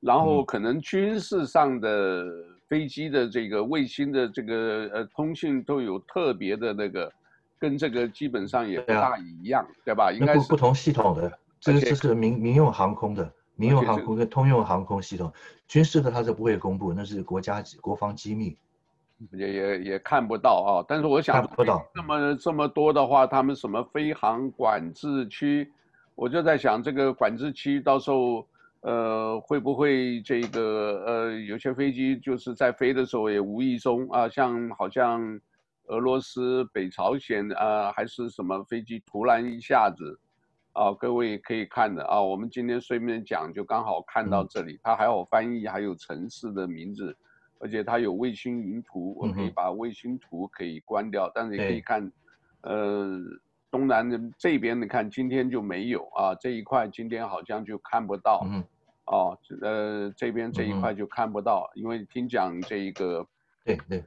[0.00, 2.24] 然后可能军事上的
[2.66, 7.12] 飞机的这个卫星的这个呃通信都有特别的那个，
[7.58, 10.10] 跟这个基本上也不大一样，对，啊、对吧？
[10.10, 15.30] 应该是不同系统的，这个这是民民用航空的，民用航空跟通用航空系统，
[15.68, 18.56] 军事的它是不会公布，那是国家国防机密。
[19.32, 21.86] 也也也看不到啊，但是我想，看不到。
[21.94, 25.70] 这么这么多的话，他们什么飞航管制区，
[26.14, 28.46] 我就在想，这个管制区到时候，
[28.80, 35.40] 呃，会不会这个呃，有些飞机就是在飞的时候也无意中啊，像好像
[35.86, 40.18] 俄罗斯、北朝鲜啊，还是什么飞机突然一下子，
[40.72, 47.16] 啊，各位可以看的啊，我们今天顺便讲，就刚好看到这里，它还有翻译，还有城市的名字。
[47.60, 52.12] 而且它有卫星云图，我可以把卫星图可以关掉，嗯、但是也可以看，
[52.60, 53.18] 呃，
[53.74, 58.64] 东南的这边你看今天就没有啊，这一块今天好像就看不到，嗯，
[59.06, 63.26] 哦，呃，这边这一块就看不到，嗯、因为听讲这一个，
[63.64, 64.04] 对对，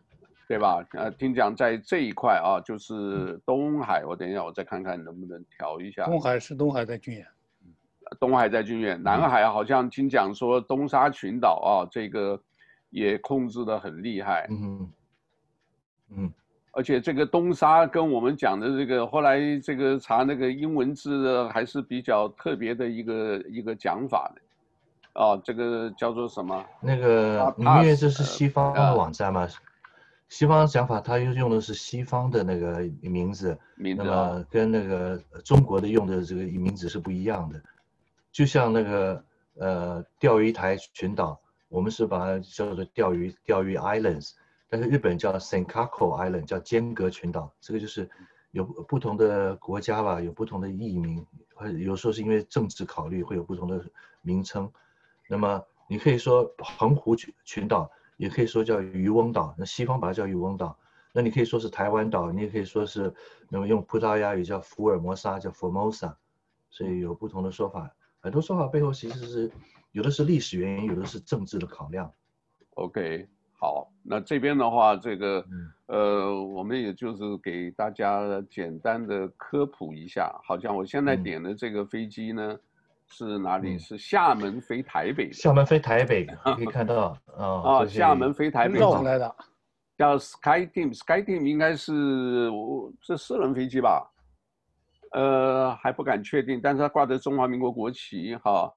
[0.48, 0.82] 对吧？
[0.94, 6.06] 呃，听讲在这一块啊，就是东海，我等一下我再看看能不能调一下。
[6.06, 7.28] 东海是东海在军演，
[8.22, 12.42] 东海在军演，南海好像听讲说东沙群岛啊，这个。
[12.90, 14.90] 也控制的很厉害，嗯
[16.10, 16.34] 嗯，
[16.78, 24.42] 而且这个东沙跟我们讲的这个后来这个查那个英文字的还是比较特别的一个一个讲法的，
[25.16, 26.64] 哦，这个叫做什么？
[26.80, 29.48] 那个因为这是西方的网站嘛，
[30.30, 37.60] 西方讲法它又用的是西方的那个名字，名字，那么跟那个中国的用的这个名字是不一样的，
[38.32, 39.24] 就像那个
[39.56, 41.40] 呃钓鱼台群岛。
[41.70, 44.32] 我们是把它叫做钓鱼钓鱼 Islands，
[44.70, 47.54] 但是日本叫 Senkaku Island，叫间阁群岛。
[47.60, 48.10] 这个就是
[48.52, 53.84] 有不同的国家吧，有不同的译名，或者有时候是因为政治考虑会有不同的
[54.22, 54.72] 名称。
[55.28, 60.78] 那么你可以说澎湖群群岛，也可以说叫渔翁岛，那西方把它叫渔翁岛。
[61.14, 63.14] 那你可以说是台湾岛，你也可以说是
[63.50, 66.16] 那么用葡萄牙语叫福尔摩沙，叫 Formosa，
[66.70, 67.96] 所以有不同的说法。
[68.20, 69.52] 很多说法背后其实是。
[69.94, 72.14] 有的是历史原因，有的是政治的考量。
[72.76, 73.28] OK，
[73.60, 75.44] 好，那这边的话，这个，
[75.88, 80.32] 呃，我们也就是给大家简单的科普一下。
[80.44, 82.60] 好像我现在点的这个飞机呢，嗯、
[83.08, 83.76] 是哪里？
[83.80, 85.32] 是厦门飞台北。
[85.32, 87.82] 厦门飞台北， 可以看到啊。
[87.82, 88.78] 啊，厦门飞台北。
[88.78, 89.36] 绕来的。
[89.98, 94.08] 叫 Sky Team，Sky Team 应该是我是私人飞机吧？
[95.14, 98.72] 呃，还不敢确定，但是它挂着中华民国国旗，哈。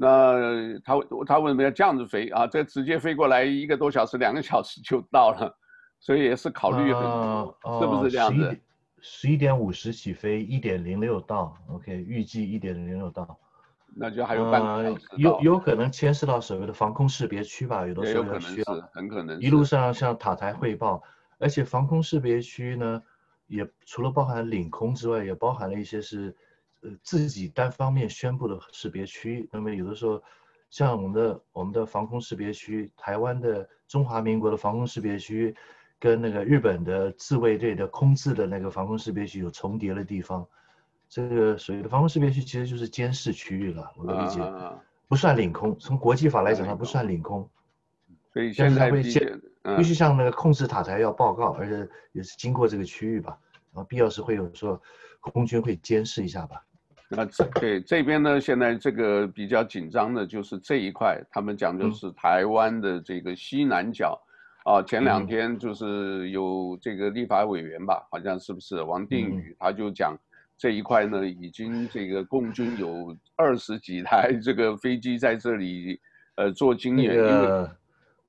[0.00, 0.94] 那他
[1.26, 2.46] 他为什么要这样子飞啊？
[2.46, 5.52] 这直接飞过来一个多小时、两个小时就到了，
[5.98, 8.56] 所以也是考虑很多，呃、是不是这样子？
[9.00, 13.38] 十一点五十起飞，一点零六到，OK，预计一点零六到。
[13.96, 21.02] 那就还有半个小时、呃、有有可能牵涉到所谓的防空识别区吧，有的时候要需要，很可能一路上向塔台汇报，
[21.38, 23.02] 而且防空识别区呢，
[23.46, 26.36] 也除了包含领空之外，也包含了一些是，
[26.82, 29.48] 呃自己单方面宣布的识别区。
[29.52, 30.22] 那么有的时候，
[30.70, 35.54] 像我们的我们的防空识别区，台湾的中华民国的防空识别区，
[35.98, 40.46] 跟那个日本的自卫队的空自的那个防空识别区有重叠的地方。
[41.08, 44.40] 这个所谓的防空识别区其实就是监视区域了，我的理解，
[45.08, 45.74] 不算领空。
[45.78, 47.48] 从国际法来讲，它不算领空。
[48.34, 53.38] 所以现在会必须向那个控制塔台要报告，而且也是经过这个区域吧。
[53.72, 54.80] 然后必要时会有说
[55.20, 56.62] 空军会监视一下吧。
[57.08, 64.20] 那这对这边呢，现在这个比较紧张的就是这一块，他们讲就是台湾的这个西南角
[64.64, 64.82] 啊。
[64.82, 70.16] 前两天就是有这个立法委员吧，好像是不是王定宇，他就讲。
[70.60, 76.00] 这一块呢，已经这个共军有二十几台这个飞机在这里，
[76.34, 77.16] 呃，做军演。
[77.16, 77.76] 那个，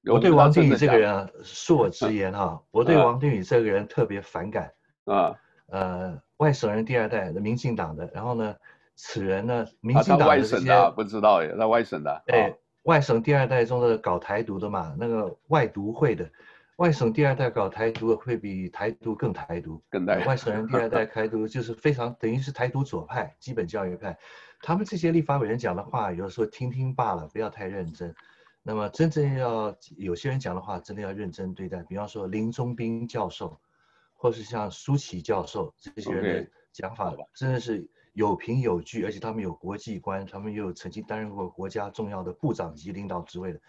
[0.06, 4.72] 我对王定宇这个人啊，恕我直言哈，啊，我对王定宇这个人特别反感
[5.06, 5.36] 啊。
[5.72, 8.56] 呃，外省人第二代的民进党的，然后呢，
[8.96, 12.24] 此人呢，民进党的，啊，外省的不知道耶，那外省的。
[12.26, 16.30] 对，外省第二代中的搞台独的嘛，那个外独会的。
[16.78, 20.24] 外省第二代搞台独会比台独更台独，更台。
[20.26, 24.18] 外省人第二代 台独就是非常等于是台独左派，基本教育派。
[24.62, 28.16] 他们这些立法委员讲的话，有时候听听罢了，不要太认真。
[28.64, 31.84] 那么真正要有些人讲的话，真的要认真对待。
[31.84, 33.60] 比方说林宗斌教授，
[34.20, 43.60] 或是像舒淇教授这些人的讲法，真的是有凭有据，而且他们有国际观，他们又有曾经担任过国家重要的部长级领导职位的。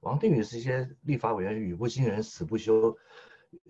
[0.00, 2.96] 王定宇是一些立法委员语不惊人死不休，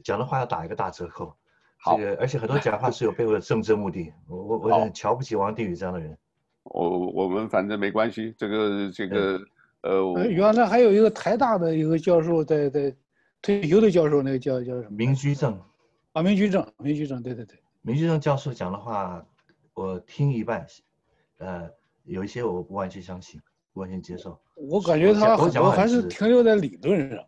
[0.04, 1.34] 讲的话要打一个大折扣。
[1.76, 4.12] 好，这个而且很多讲话是有背后的政治目的。
[4.28, 6.16] 我我我很瞧不起王定宇这样的人。
[6.62, 9.40] 我我们反正没关系，这个这个
[9.80, 12.94] 呃，原来还有一个台大的一个教授在在
[13.42, 14.90] 退休的教授，那个叫叫什么？
[14.90, 15.60] 明居正。
[16.12, 17.59] 啊，明居正，明居正，对对对。
[17.83, 19.25] 明居正教授讲的话，
[19.75, 20.66] 我听一半，
[21.38, 21.70] 呃，
[22.05, 23.40] 有一些我不完全相信。
[23.73, 27.25] 不完全接受，我感觉他很多还是停留在理论上，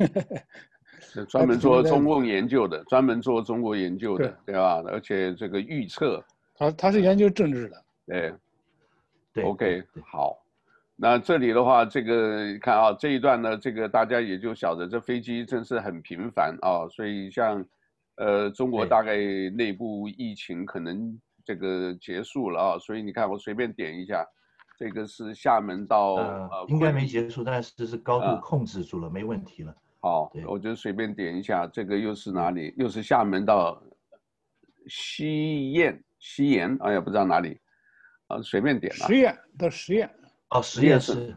[1.00, 4.82] 是专门做中共研究的，专门做中国研究的，对吧？
[4.86, 6.22] 而且这个预测，
[6.54, 8.34] 他他是研究政治的，对，
[9.32, 10.36] 对，OK，好，
[10.94, 17.64] 那这里的话，这个看啊，这一段呢，这个大家也就晓得，这飞机真是很频繁啊，所以像，
[18.18, 19.16] 呃，中国大概
[19.50, 24.26] 内部疫情可能这个结束了啊，所以你看我随便点一下。
[24.80, 29.74] 这个是厦门到呃，应该没结束，但是是高度控制住了，没问题了。
[29.98, 32.72] 好，我就随便点一下，这个又是哪里？
[32.76, 33.82] 又是厦门到
[34.86, 37.58] 西堰，西堰，哎呀，不知道哪里，
[38.28, 39.06] 啊，随便点了。
[39.08, 40.08] 十堰到十堰，
[40.50, 41.36] 哦，十堰是，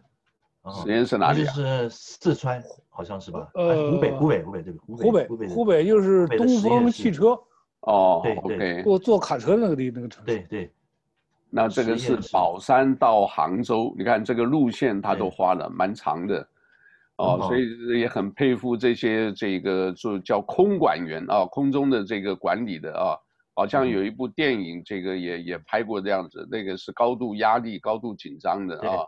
[0.83, 1.43] 十堰是哪里？
[1.43, 3.49] 就是四川，好像是吧？
[3.55, 7.39] 呃，湖北，湖北，湖北，对，湖北，湖北，湖北就是东风汽车。
[7.79, 10.25] 哦，对，OK，坐坐卡车那个地那个城市。
[10.27, 10.71] 对对。
[11.49, 16.47] 那这个是宝山到杭州，你看这个路线他都花了蛮长的，
[17.17, 23.17] 哦，所以也很佩服这些这个就叫空管员啊，空中的这个管理的啊，
[23.53, 29.05] 好像有一部电影，这个也也拍过这样子，那个是高度压力、高度紧张的啊，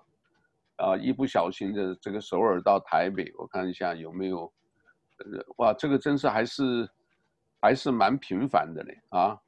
[0.84, 4.52] 啊，一不小心的这个首尔到台北，我看一下有没有，
[5.58, 6.90] 哇，这个真是还是
[7.62, 9.40] 还是蛮频繁的嘞啊，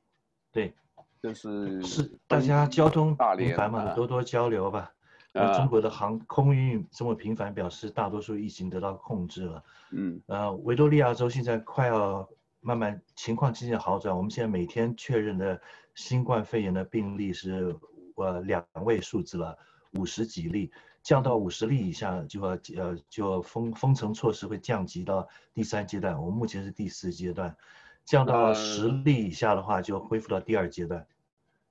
[0.51, 0.73] 对。
[1.21, 4.91] 就是是大家交通频繁嘛，多多交流吧。
[5.31, 9.63] 呃，中国的航空运这么频繁，表示大多数疫情得到控制了。
[9.91, 12.29] 嗯，呃，维多利亚州现在快要
[12.61, 14.15] 慢慢情况渐渐好转。
[14.15, 15.59] 我们现在每天确认的
[15.95, 17.75] 新冠肺炎的病例是
[18.17, 19.57] 呃两位数字了，
[19.93, 20.71] 五十几例，
[21.05, 26.19] 降到五十例以下就要呃就封封城措施会降级到第三阶段。
[26.19, 27.55] 我们目前是第四阶段，
[28.03, 31.05] 降到十例以下的话就恢复到第二阶段。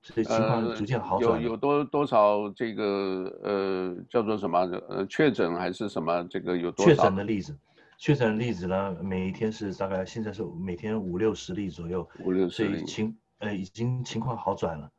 [0.01, 1.41] 所以情况逐渐好转、呃。
[1.41, 2.83] 有有多多少这个
[3.43, 6.91] 呃叫做什么呃确诊还是什么这个有多少？
[6.93, 7.57] 确诊的例子，
[7.97, 8.95] 确诊的例子呢？
[9.03, 12.07] 每一天是大概现在是每天五六十例左右。
[12.23, 12.77] 五六十例。
[12.77, 14.89] 所以情呃已经情况好转了。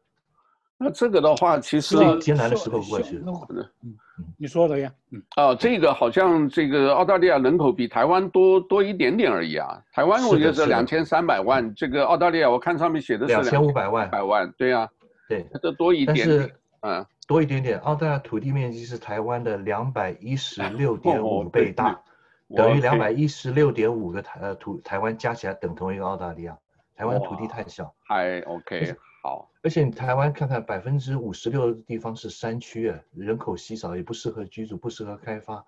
[0.78, 3.32] 那这个的话，其实最艰难的时候过去了。
[3.80, 3.96] 嗯，
[4.36, 4.92] 你说的呀。
[5.10, 5.22] 嗯。
[5.36, 9.82] 哦，这个好像这个澳大利亚人口比台湾多多一点点而已啊。
[9.92, 14.10] 台湾我觉得是两千三百万，这个澳大利亚我看上面写的是两千五百万。
[14.10, 14.88] 百万，对呀、啊。
[15.28, 17.78] 对，这多一点点，但是嗯，多一点点。
[17.78, 21.98] 澳大利亚土地面积是台湾的两百一十六点五倍大，
[22.54, 26.56] 等于两百一十六点五个台呃土台湾加起来等同一个澳大利亚，
[26.94, 28.94] 台湾土地太小，还 OK
[29.26, 29.50] 好。
[29.62, 35.64] 而且你台湾看看，百分之五十六的地方是山区啊，人口稀少，也不适合居住，不适合开发。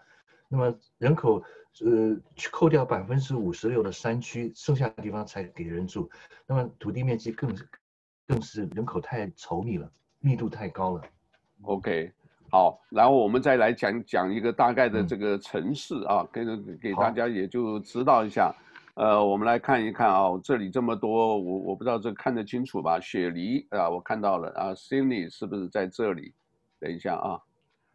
[0.48, 1.42] 那么人口
[1.80, 6.08] 呃去扣掉百分之五十六的山区，剩下的地方才给人住。
[6.46, 7.52] 那么土地面积更
[8.28, 9.90] 更是人口太稠密了，
[10.20, 11.02] 密度太高了。
[11.62, 12.12] OK。
[12.50, 18.54] 好，然后我们再来讲讲一个大概的这个城市啊，给、嗯、给大家也就知道一下。
[18.98, 22.98] 呃，我们来看一看啊，这里这么多，我我不知道这看得清楚吧？
[22.98, 26.34] 雪梨啊，我看到了啊，Sydney 是不是在这里？
[26.80, 27.40] 等一下啊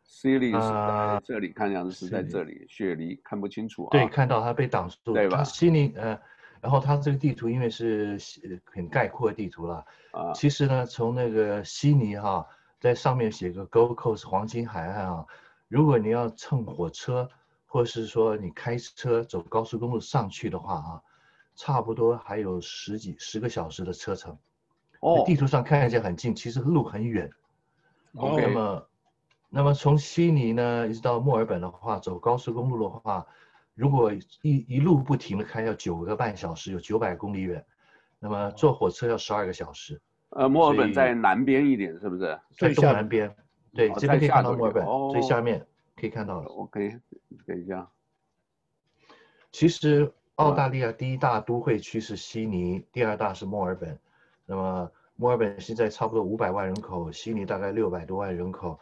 [0.08, 2.66] ，Sydney 是在这里，看样子是在这里。
[2.70, 3.89] 雪梨看不清楚啊。
[3.92, 5.44] 对，看到它被挡住，对吧？
[5.44, 6.18] 悉尼呃，
[6.62, 8.18] 然后它这个地图因为是
[8.63, 10.32] 很概括的地图了啊。
[10.32, 12.48] 其实呢，从那个悉尼哈。
[12.80, 15.26] 在上面写个 Gold Coast 黄金海岸啊，
[15.70, 17.30] 如果你要乘火车，
[17.73, 21.01] 或是说你开车走高速公路上去的话啊，
[21.55, 24.38] 差不多还有十几十个小时的车程。
[24.99, 27.27] 哦，地图上看起来很近，其实路很远。
[28.12, 28.88] 哦，那么，
[29.49, 33.25] 那么从悉尼呢一直到墨尔本的话，走高速公路的话，
[33.73, 37.65] 如果一一路不停的开，要九个半小时，有九百公里远。
[38.19, 39.99] 那么坐火车要十二个小时。
[40.29, 42.39] 呃，墨尔本在南边一点，是不是？
[42.51, 43.36] 最东南边，
[43.73, 45.65] 对，这边可以看到墨尔本，最下面
[46.04, 46.48] 可以看到了。
[46.48, 47.00] OK，
[47.48, 47.89] 等一下。
[49.54, 53.98] 其实澳大利亚第一大都会区是悉尼，第二大是墨尔本。
[54.46, 58.78] 那么墨尔本现在差不多五百万人口，悉尼大概六百多万人口，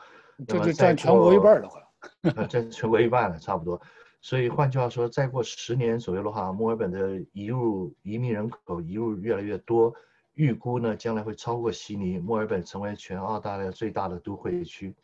[0.47, 1.69] 这就占全国一半了，
[2.33, 2.47] 快。
[2.47, 3.79] 占全国一半了，差不多。
[4.19, 9.93] 所以换句话说，再过十年左右的话，墨尔本的移入移民人口移入越来越多。
[10.33, 14.95] 预估呢，将来会超过悉尼，墨尔本成为全澳大利亚最大的都会区，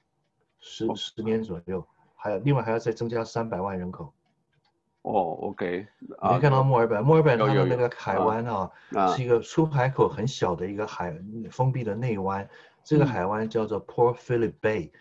[0.59, 1.85] 十十年左右，
[2.17, 4.11] 还有另外还要再增加三百万人口。
[5.03, 8.69] 哦，OK，你可以看到墨尔本，墨尔本它的那个海湾啊，
[9.15, 11.17] 是一个出海口很小的一个海
[11.49, 12.45] 封闭的内湾，
[12.83, 14.91] 这个海湾叫做 Port Phillip Bay，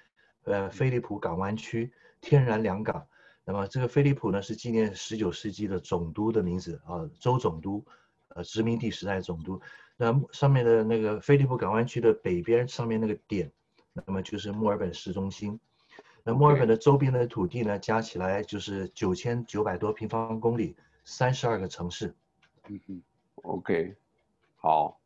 [0.44, 3.04] 呃，菲利普港湾区天然良港。
[3.44, 7.84] 那么这个菲利普呢，是纪念十九世纪的总督的名字啊，州总督，
[8.28, 9.60] 呃，殖民地时代的总督。
[9.96, 13.50] 那上面的那个菲利普港湾区的北边上面那个点，
[13.92, 15.58] 那么就是墨尔本市中心。
[16.26, 22.12] 那墨尔本的周边的土地呢，加起来就是九千九百多平方公里，三十二个城市。
[22.68, 23.00] 嗯嗯
[23.44, 23.94] ，OK，
[24.56, 24.98] 好。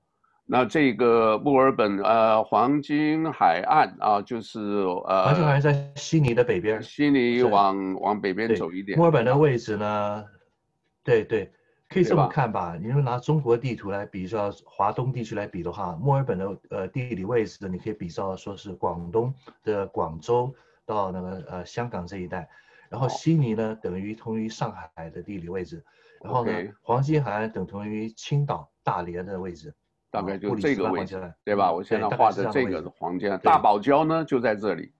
[0.46, 4.58] 那这个墨尔本呃黄金海岸啊，就是
[5.06, 8.96] 呃黄金海岸在悉尼的北边，悉尼往往北边走一点。
[8.96, 10.24] 墨尔本的位置呢，
[11.04, 11.52] 对对。
[11.90, 22.48] 可以这么看吧，你如拿中国地图来比较，华东地区来比的话，墨尔本的呃地理位置呢，你可以比较说是广东的广州到那个呃香港这一带，
[22.88, 25.84] 然后悉尼呢等于同于上海的地理位置，
[26.22, 29.74] 然后呢黄金海岸等同于青岛大连的位置，
[30.10, 31.72] 大概就这个位置，对吧？
[31.72, 34.92] 我现在画的这个是黄金大堡礁呢就在这里。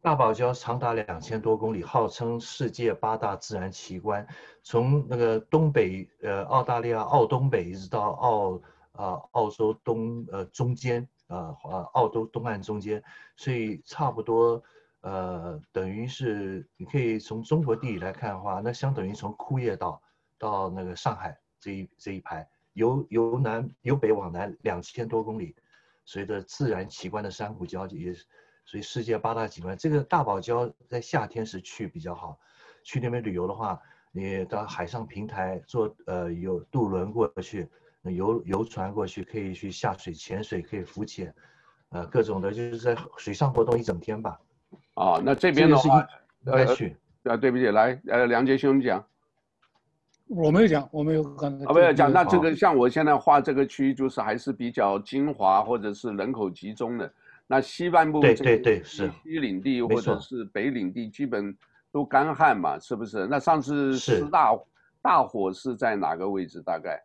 [0.00, 4.26] 大堡礁长达两千多公里，号称世界八大自然奇观。
[4.62, 8.52] 从那个东北，呃，澳大利亚澳东北一直到澳
[8.92, 13.02] 啊、呃、澳洲东呃中间，啊、呃、啊澳洲东岸中间，
[13.34, 14.62] 所以差不多
[15.04, 20.02] 呃等于是你可以从中国地理来看的话，那相等于从库页岛
[20.38, 25.54] 到那个上海这一这一排，由由南由北往南两千多公里，
[26.04, 28.14] 随着自然奇观的珊瑚礁也。
[28.66, 32.38] 所以世界八大景观，这个大堡礁在夏天时去比较好。
[32.82, 33.78] 去那边旅游的话，
[34.10, 37.68] 你到海上平台坐呃有渡轮过去，
[38.04, 41.34] 游游船过去，可以去下水潜水，可以浮潜，
[41.90, 44.40] 呃各种的，就是在水上活动一整天吧。
[44.94, 46.06] 啊，那这边的话，
[46.46, 49.04] 呃去，啊对不起，来呃梁杰兄讲。
[50.26, 51.66] 我没有讲，我没有刚才。
[51.66, 57.12] 啊，没有讲，那这个像我现在画这个区，就是还是比较精华或者是人口集中的。
[57.46, 61.54] 那西半部对对对是西领地或者是北领地，基本
[61.92, 63.26] 都干旱嘛，是不是？
[63.26, 64.58] 那上次是大
[65.02, 66.62] 大火是在哪个位置？
[66.62, 67.04] 大概？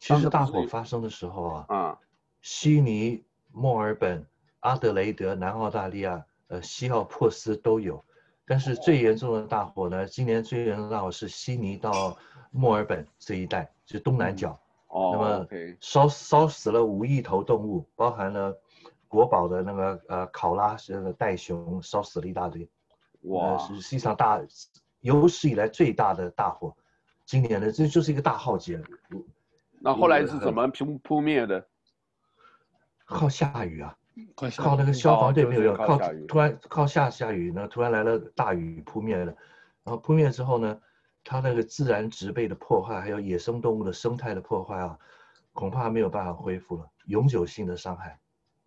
[0.00, 1.98] 其实大火发生的时候啊，啊，
[2.40, 3.22] 悉尼、
[3.52, 4.26] 墨尔本、
[4.62, 8.04] 阿德雷德、南澳大利亚、呃西澳珀斯都有，
[8.44, 12.16] 但是最严重的大火呢，今年最严重的大火是悉尼到
[12.50, 14.58] 墨尔本这一带，就是东南角。
[14.88, 15.46] 哦，那么
[15.80, 18.58] 烧烧死了五亿头动物，包含了。
[19.08, 22.66] 国宝的那个呃考拉是那个袋熊烧死了一大堆，
[23.24, 23.58] 哇！
[23.58, 24.40] 是实际上大
[25.00, 26.74] 有史以来最大的大火，
[27.26, 28.82] 今年的这就是一个大浩劫。
[29.80, 31.62] 那后来是怎么扑扑灭的？
[33.04, 33.94] 靠下雨啊，
[34.56, 35.98] 靠那个消防队没有用，靠
[36.28, 39.26] 突然靠下下雨呢，突然来了大雨扑灭了，
[39.84, 40.80] 然后扑灭之后呢，
[41.24, 44.98] 它那个自然植被的破坏，还有野生动物的生态的破坏啊，
[45.52, 48.18] 恐怕没有办法恢复了，永久性的伤害。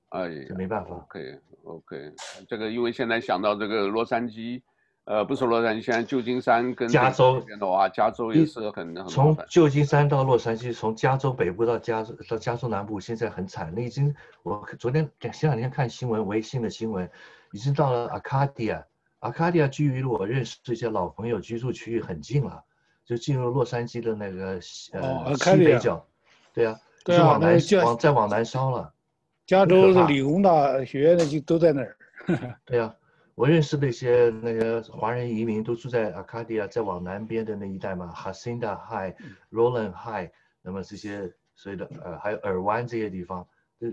[0.10, 0.96] 哎这，没办法。
[0.96, 2.14] OK OK，
[2.48, 4.62] 这个因为现在想到这个洛杉矶。
[5.06, 13.72] 呃，不是洛杉矶，现在旧金山跟加州的话，加州也是很很从旧金山到洛杉矶，从加州北部到加州到加州南部，现在很惨。
[13.76, 17.08] 那已经，我昨天前两天看新闻，微信的新闻，
[17.51, 18.84] 已经到了阿卡迪亚。
[19.20, 22.64] 阿卡迪亚距离我认识这些老朋友居住区域很近了，
[23.06, 24.60] 就进入洛杉矶的那个
[24.93, 26.03] 呃西北角。
[26.51, 28.91] 对啊，对啊，往南往再往南烧了。
[29.45, 31.95] 加州的理工大学那就都在那儿。
[32.66, 32.91] 对啊。
[33.36, 39.13] 我认识那些那个华人移民都住在阿卡迪亚，再往南边的那一带嘛，Hacienda High、
[39.51, 40.31] Rowland High，
[40.61, 43.45] 那么这些所谓的呃还有尔湾这些地方，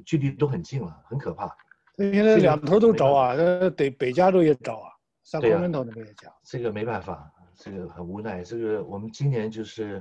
[0.06, 1.54] 距离都很近了，很可怕。
[1.96, 4.92] 现在两头都着啊，呃北北加州也着啊，
[5.24, 6.32] 萨克门头那边也讲。
[6.44, 8.44] 这个没办法，这个很无奈。
[8.44, 10.00] 这个我们今年就是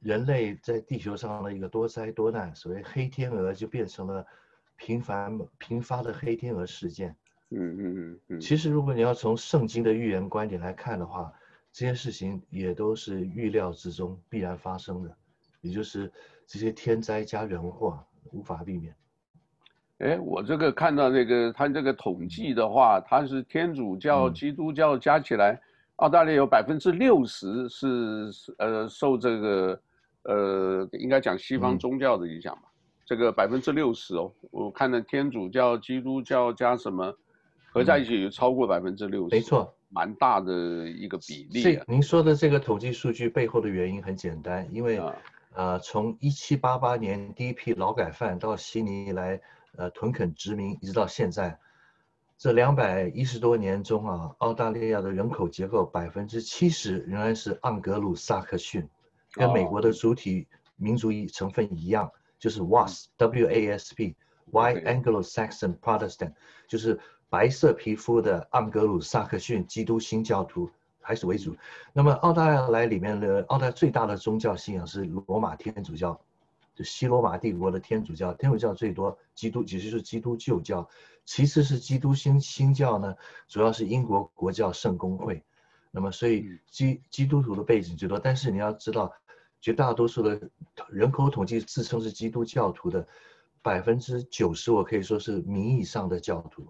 [0.00, 4.26] 人类在地球上的一个多灾多难，所谓黑天鹅就变成了
[4.76, 7.14] 频繁频发的黑天鹅事件。
[7.50, 11.32] 嗯嗯嗯嗯，其实如果你要从圣经的预言观点来看的话，
[11.72, 15.16] 这些事情也都是预料之中必然发生的，
[15.60, 16.12] 也就是
[16.46, 17.98] 这些天灾加人祸
[18.32, 18.94] 无法避免。
[19.98, 25.60] 哎，我这个看到那个他这个统计的话，他是天主教、基督教加起来，
[25.96, 27.86] 澳大利亚有百分之六十是
[28.58, 29.80] 呃受这个
[30.24, 32.62] 呃应该讲西方宗教的影响吧？
[33.06, 37.16] 这个百分之六十哦，我看到天主教、基督教加什么？
[37.76, 41.84] 合在一起有超过百分之六十，没错，蛮大的一个比例啊。
[41.86, 44.98] 您说的这个统计数据背后的原因很简单，因为，
[45.52, 49.38] 呃，从一七八八年第一批劳改犯到悉尼来，
[49.76, 51.58] 呃，屯垦殖民，一直到现在，
[52.38, 58.88] 这两百一十多年中啊，澳大利亚的人口结构百分之七十仍然是盎格鲁撒克逊，
[59.32, 66.32] 跟美国的主体民族一成分一样，就是 WASP，W A S P，White Anglo-Saxon Protestant，
[66.66, 66.98] 就是。
[67.28, 70.70] 白色皮肤的盎格鲁撒克逊基督新教徒
[71.00, 71.56] 还是为主。
[71.92, 76.20] 那么澳大利亚里面的澳大最大的宗教信仰是罗马天主教，
[76.74, 79.16] 就西罗马帝国的天主教，天主教最多。
[79.34, 80.88] 基督其实是基督旧教，
[81.24, 83.14] 其次是基督新新教呢，
[83.48, 85.42] 主要是英国国教圣公会。
[85.90, 89.12] 那么所以基基督徒的背景最多，但是你要知道，
[89.60, 90.40] 绝大多数的
[90.88, 93.06] 人口统计自称是基督教徒的
[93.62, 96.66] 百分之九十，我可以说是名义上的教徒。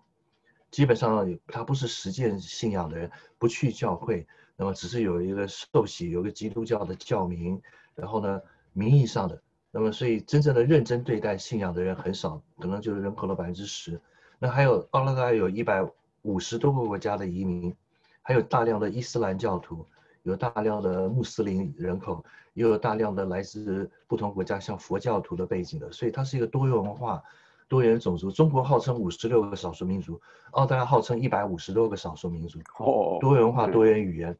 [0.77, 7.59] 基本上他不是实践信仰的人，不去教会，那么只是有一个受洗，有个基督教的教名，
[7.95, 8.43] 然后呢，
[8.75, 13.99] 名义上的，那么所以真正的认真对待信仰的人很少，可能就是人口的百分之十。
[14.39, 15.83] 那还有澳大利亚有一百
[16.21, 17.75] 五十多个国家的移民，
[18.21, 19.87] 还有大量的伊斯兰教徒，
[20.25, 22.23] 有大量的穆斯林人口，
[22.53, 27.25] 也有大量的来自不同国家像佛教徒的背景的，所以它是一个多元文化。
[27.69, 30.21] 多元种族，中国号称五十六个少数民族，
[30.53, 32.59] 澳大利亚号称一百五十多个少数民族。
[32.79, 34.37] 哦，多元化、多元语言，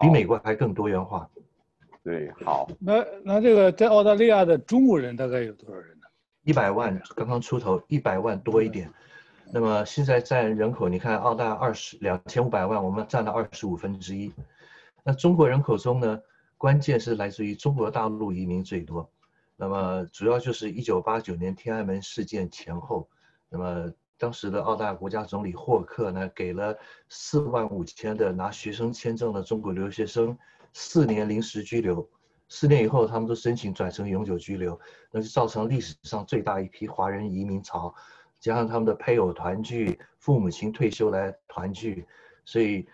[0.00, 1.28] 比美国还更多元化。
[2.02, 2.68] 对，好。
[2.78, 6.06] 那那这个在澳大利亚的中国人大概有多少人呢？
[6.44, 8.90] 一百万，刚刚出头，一百万多一点。
[9.52, 14.32] 那么现在占人口，你看澳大利亚二十两千五百万，我们占了二十五分之一。
[15.04, 16.20] 那中国人口中呢，
[16.56, 19.08] 关键是来自于中国大陆移民最多。
[19.56, 23.08] 那么主要就是一九八九年天安门事件前后，
[23.48, 26.76] 那么当时的澳大国家总理霍克呢，给了
[27.08, 30.36] 四万五千的拿学生签证的中国留学生
[30.72, 32.06] 四年临时居留，
[32.48, 34.78] 四年以后他们都申请转成永久居留，
[35.10, 37.94] 那就造成历史上最大一批华人移民潮，
[38.38, 42.06] 加上他们的配偶团聚，父母亲退休来团聚，
[42.44, 42.86] 所以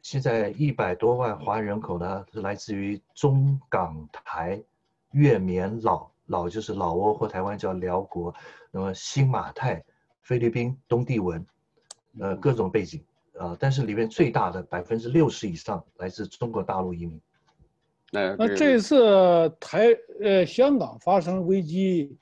[0.00, 4.62] 现在一百多万华人人口呢是来自于中港台。
[5.12, 8.34] 越缅老，老就是老挝或台湾叫辽国，
[8.70, 9.82] 那么新马泰、
[10.22, 11.44] 菲律宾、东帝汶，
[12.18, 13.02] 呃，各种背景
[13.34, 17.20] 啊、呃，但是里面最大的百分之六十以上来自中国大陆移民。
[18.12, 19.88] 那那这次台
[20.20, 22.16] 呃香港发生危机，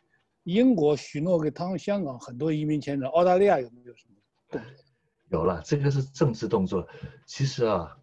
[0.45, 4.15] 英国许诺给他们香港很多移民签证，澳大利亚有没有什么
[4.51, 4.71] 动作？
[5.31, 6.87] 有了，这个是政治动作。
[7.27, 7.97] 其实啊。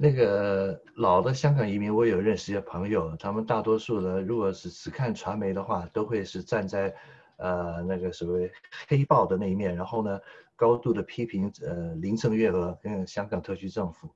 [0.00, 6.94] 那个老的香港移民，我有认识一些朋友，他们大多数的，如果是只看传媒的话，都会是站在，
[7.36, 8.52] 呃，那个所谓
[8.86, 10.20] 黑豹的那一面，然后呢，
[10.54, 14.08] 高度的批评，呃，林郑月娥跟香港特区政府。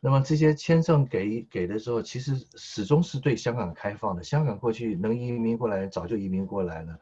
[0.00, 4.24] 那么这些签证给给的时候，其实始终是对香港开放的。
[4.24, 6.98] 香港过去能移民过来，早就移民过来了。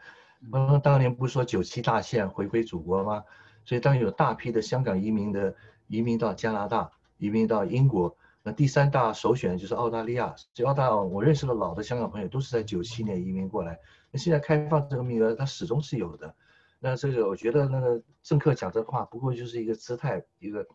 [0.52, 3.24] 嗯，当年不是说九七大限回归祖国吗？
[3.64, 5.54] 所以当有大批的香港移民的
[5.86, 6.90] 移民到加拿大。
[7.24, 10.34] 移民到英国，那第三大首选就是澳大利亚。
[10.52, 13.80] 这澳大利亚我认识的老的香港朋友都是在九七年移民过来。
[14.10, 16.34] 那现在开放这个名额，它始终是有的。
[16.80, 20.66] 那这个我觉得那个政客讲这话，不过就是一个姿态，一个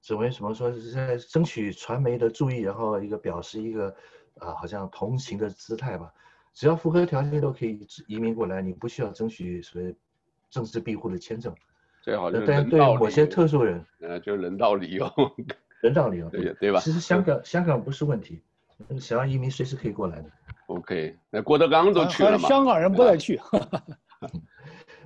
[0.00, 3.92] 怎么什么说是在争取传媒的注意，然后一个表示一个
[4.38, 6.12] 啊好像同情的姿态吧。
[6.54, 9.92] 只要符合条件都可以移民过来，你不需要争取所谓
[10.50, 11.52] 政治庇护的签证。
[12.00, 15.06] 最好是但对某些特殊人，呃，就人道理由。
[15.80, 16.80] 人道理由，对对吧？
[16.80, 18.42] 其实香港香港不是问题，
[19.00, 20.30] 想要移民随时可以过来的。
[20.66, 22.48] OK，那郭德纲都去了嘛？
[22.48, 23.40] 香港人不爱去。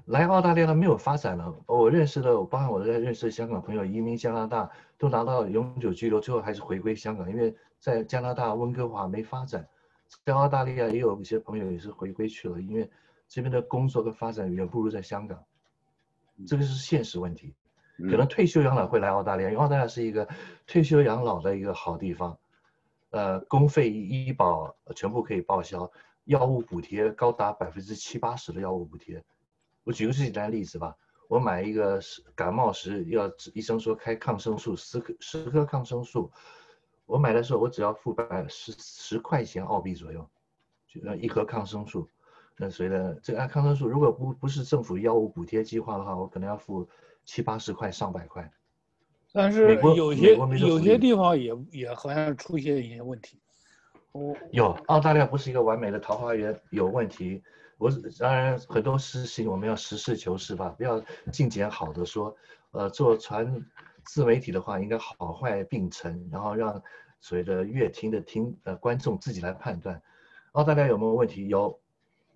[0.06, 1.54] 来澳大利亚没有发展了。
[1.66, 9.66] 我认识的，我包括我在认识的香港朋友移民加拿大，都拿到永久居留，最后还是回归香港，因为在加拿大温哥华没发展。
[10.26, 12.90] 在澳大利亚也有一些朋友也是回归去了，因为
[13.28, 15.42] 这边的工作跟发展远不如在香港。
[16.46, 17.54] 这个是现实问题。
[17.96, 20.28] 可能退休养老会来澳大利亚，因为澳大利亚是一个
[20.66, 22.36] 退休养老的一个好地方，
[23.10, 25.88] 呃，公费医保全部可以报销，
[26.24, 29.22] 药物补贴高达百分之七八十的药物补贴。
[29.84, 30.96] 我举个最简单的例子吧，
[31.28, 32.00] 我买一个
[32.34, 36.32] 感冒时要医生说开抗生素十颗十颗抗生素，
[37.06, 40.28] 我买的时候我只要付百十十块钱澳币左右，
[40.88, 42.08] 就一盒抗生素。
[42.56, 46.88] 那随着这个按抗生素，如果不不是政府药物补贴计划的话，我可能要付。
[47.24, 48.50] 七八十块、上百块，
[49.32, 53.38] 但是有些有些地方也也好像出现一些问题。
[54.12, 57.42] 哦，有澳大利亚不是一个完美的桃花源，有问题。
[57.78, 61.02] 我当然很多事情我们要实事求是吧，不要
[61.32, 62.36] 尽捡好的说。
[62.70, 63.64] 呃，做传
[64.02, 66.82] 自媒体的话，应该好坏并存，然后让
[67.20, 70.02] 所谓的乐听的听呃观众自己来判断。
[70.52, 71.46] 澳大利亚有没有问题？
[71.46, 71.78] 有，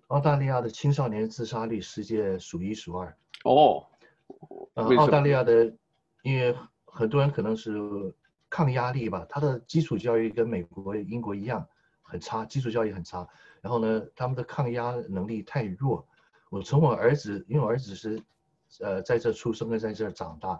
[0.07, 3.17] 澳大利亚的青少年自杀率世界数一数二。
[3.43, 3.85] 哦。
[4.73, 5.71] 呃，澳大利亚的，
[6.23, 7.71] 因为很多人可能是
[8.49, 11.67] 抗压力吧，他的基础教育跟美国、英国一样
[12.01, 13.27] 很差，基础教育很差。
[13.61, 16.07] 然后呢，他们的抗压能力太弱。
[16.49, 18.21] 我从我儿子，因为我儿子是，
[18.79, 20.59] 呃，在这出生的，在这长大，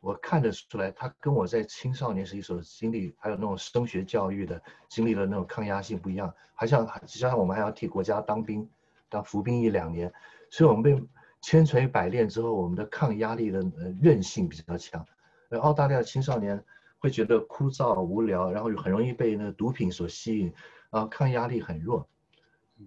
[0.00, 6.32] 我看得出来，他跟我在青少年时期所经历，还有那种升学教育的经历的那种抗压性不一样。
[6.54, 8.68] 还像，加上我们还要替国家当兵，
[9.10, 10.10] 当服兵役两年，
[10.50, 11.02] 所以我们被。
[11.48, 15.02] 千锤百炼之后，我们的抗压力的呃韧性比较强。
[15.48, 16.62] 而澳大利亚青少年
[16.98, 20.52] 会觉得枯燥无聊，然后很容易被那毒品所吸引，
[20.90, 22.06] 啊，抗压力很弱，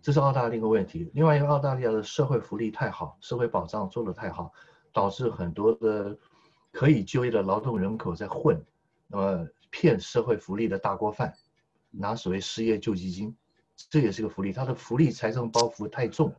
[0.03, 1.09] 这是澳大利亚一个问题。
[1.15, 4.53] 另外一个，澳大利亚的社会福利太好，社会保障做得太好，
[4.93, 6.15] 导致很多的
[6.71, 8.63] 可以就业的劳动人口在混，
[9.07, 11.33] 那么骗社会福利的大锅饭，
[11.89, 13.35] 拿所谓失业救济金，
[13.89, 16.31] 这也是个福利，它的福利财政包袱太重。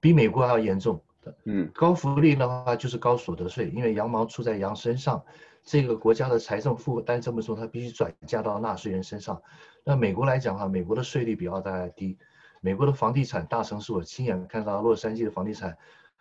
[0.00, 5.24] 比美国还要严重的，嗯，高福利的话就是高所得税，因为羊毛出在羊身上，
[5.64, 9.42] 这个国家的财政负担这么重，它必须转嫁到纳税人身上。
[9.82, 12.18] 那美国来讲的话，美国的税率比澳大利亚低，
[12.60, 15.76] 美国的房地产大城市我亲眼看到，洛杉矶的房地产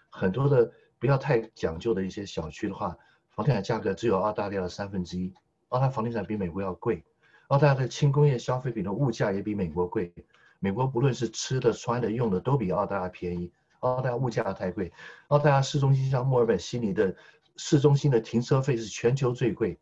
[0.09, 2.97] 很多的不要太讲究的一些小区的话，
[3.29, 5.33] 房地产价格只有澳大利亚的三分之一，
[5.69, 7.03] 澳大利亚房地产比美国要贵，
[7.47, 10.11] 澳大利亚的轻工业消费品的物价也比美国贵，
[10.59, 13.51] 美国不论是吃的、穿的、用的都比澳大利亚便宜。
[13.85, 14.91] 澳大利亚物价太贵，
[15.27, 17.15] 澳大利亚市中心像墨尔本、悉尼的
[17.55, 19.77] 市中心的停车费是全球最贵。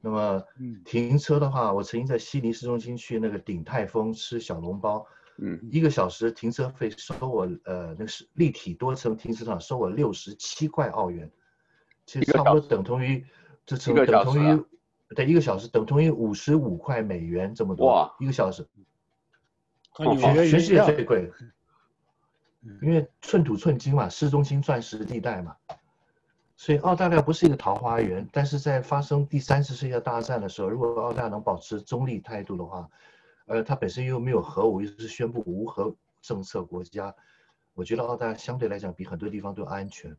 [0.00, 0.44] 那么，
[0.84, 5.04] 停车的话，我曾经在悉尼市中心去那个鼎泰丰吃小笼包，
[5.38, 11.28] 嗯，一个小时停车费收我呃，那是立体多层停车场收我六十七块澳元，
[12.06, 13.26] 其实差不多等同于
[13.66, 14.64] 这成等同于
[15.16, 18.64] 对一个小时等同于五十五块美元这么多，哇，一个小时，
[19.96, 21.28] 全全世界最贵。
[22.82, 25.56] 因为寸土寸金嘛，市中心钻石地带嘛，
[26.56, 28.28] 所以澳大利亚不是一个桃花源。
[28.32, 32.88] 但是在发生第三次世界大战的时候，如果澳大利亚能保持中立态度的话，
[33.46, 37.14] 呃，它本身又没有核武，又是宣布无核政策国家，
[37.74, 40.14] 我觉得澳大利亚相对来讲比很多地方都安全。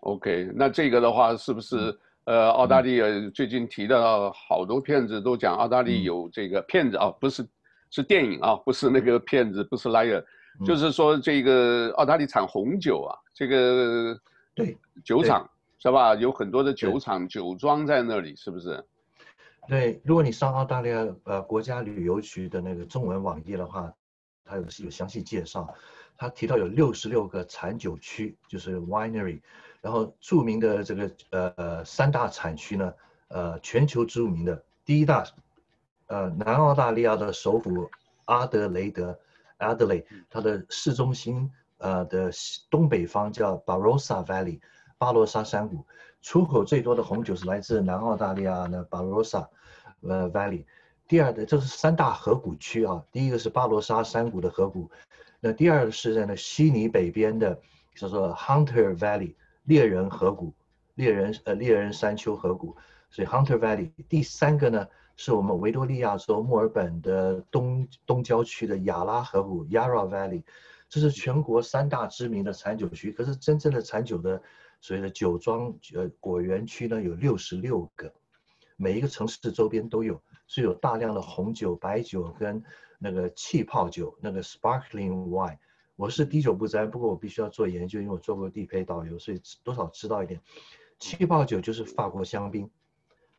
[0.00, 7.48] OK，那这个的话是不是呃，澳大利亚最近提到好多骗子都讲澳大利亚有这个骗子啊，不是
[7.90, 10.22] 是电影啊，不是那个骗子，不是 liar。
[10.64, 14.18] 就是说，这个澳大利亚产红酒啊，这个
[14.54, 16.14] 对酒厂是吧？
[16.14, 18.82] 有很多的酒厂酒庄在那里，是不是？
[19.68, 23.92] 对，如果你上澳大利亚呃国家旅游局的那个中文网页的话，
[24.44, 25.74] 它有有详细介绍，
[26.16, 29.40] 它提到有六十六个产酒区，就是 winery，
[29.82, 32.94] 然后著名的这个呃呃三大产区呢，
[33.28, 35.24] 呃全球著名的第一大，
[36.06, 37.90] 呃南澳大利亚的首府
[38.24, 39.18] 阿德雷德。
[39.58, 42.30] Adelaide，它的市中心呃的
[42.70, 44.60] 东北方叫 Barossa Valley，
[44.98, 45.86] 巴罗沙山谷，
[46.22, 49.48] 出口最多的红酒是来自南澳大利亚的 Barossa，
[50.02, 50.64] 呃 Valley。
[51.08, 53.04] 第二的，这是三大河谷区啊。
[53.12, 54.90] 第一个是巴罗沙山谷的河谷，
[55.38, 57.60] 那第二个是在那悉尼北边的
[57.94, 60.52] 叫做 Hunter Valley 猎人河谷，
[60.94, 62.76] 猎人呃猎人山丘河谷，
[63.08, 63.92] 所以 Hunter Valley。
[64.08, 70.42] 第三个呢，是我们维多利亚州墨尔本的东东郊区的亚拉河谷 Yarra Valley，
[70.88, 73.10] 这是全国三大知名的产酒区。
[73.12, 74.40] 可是真正的产酒的
[74.80, 78.12] 所谓的酒庄呃果园区呢，有六十六个，
[78.76, 80.20] 每一个城市周边都有。
[80.48, 82.62] 是有大量的红酒、白酒跟
[83.00, 85.58] 那个气泡酒，那个 sparkling wine。
[85.96, 90.40] 我是滴酒不沾，不过我必须要做研究，因为我做过地陪导游，所以多少知道一点。
[91.00, 92.70] 气泡酒就是法国香槟，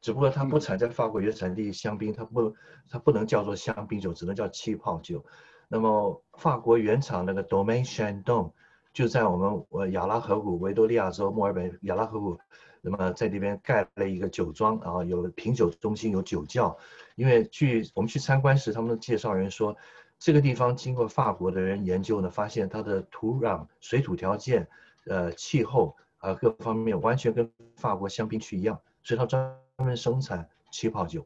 [0.08, 2.56] 只不过它不产在法国原产地香槟，它不
[2.90, 5.26] 它不能叫做香槟酒，只能叫气泡酒。
[5.68, 8.54] 那么法国原厂那个 Domaine Chandon
[8.94, 12.40] 就在我们呃亚拉河谷，维多利亚州墨尔本亚拉河谷。
[12.80, 16.78] 那么在那边盖了一个酒庄，然后有品酒中心，有酒窖。
[17.18, 19.76] 因为去我们去参观时，他们的介绍人说，
[20.18, 24.66] 这个地方经过法国的人研究呢，发现它的土壤、水土条件、
[25.06, 29.54] 呃气候啊各方面完全跟法国香槟区一样，所以它专
[29.84, 31.26] 门生产气泡酒。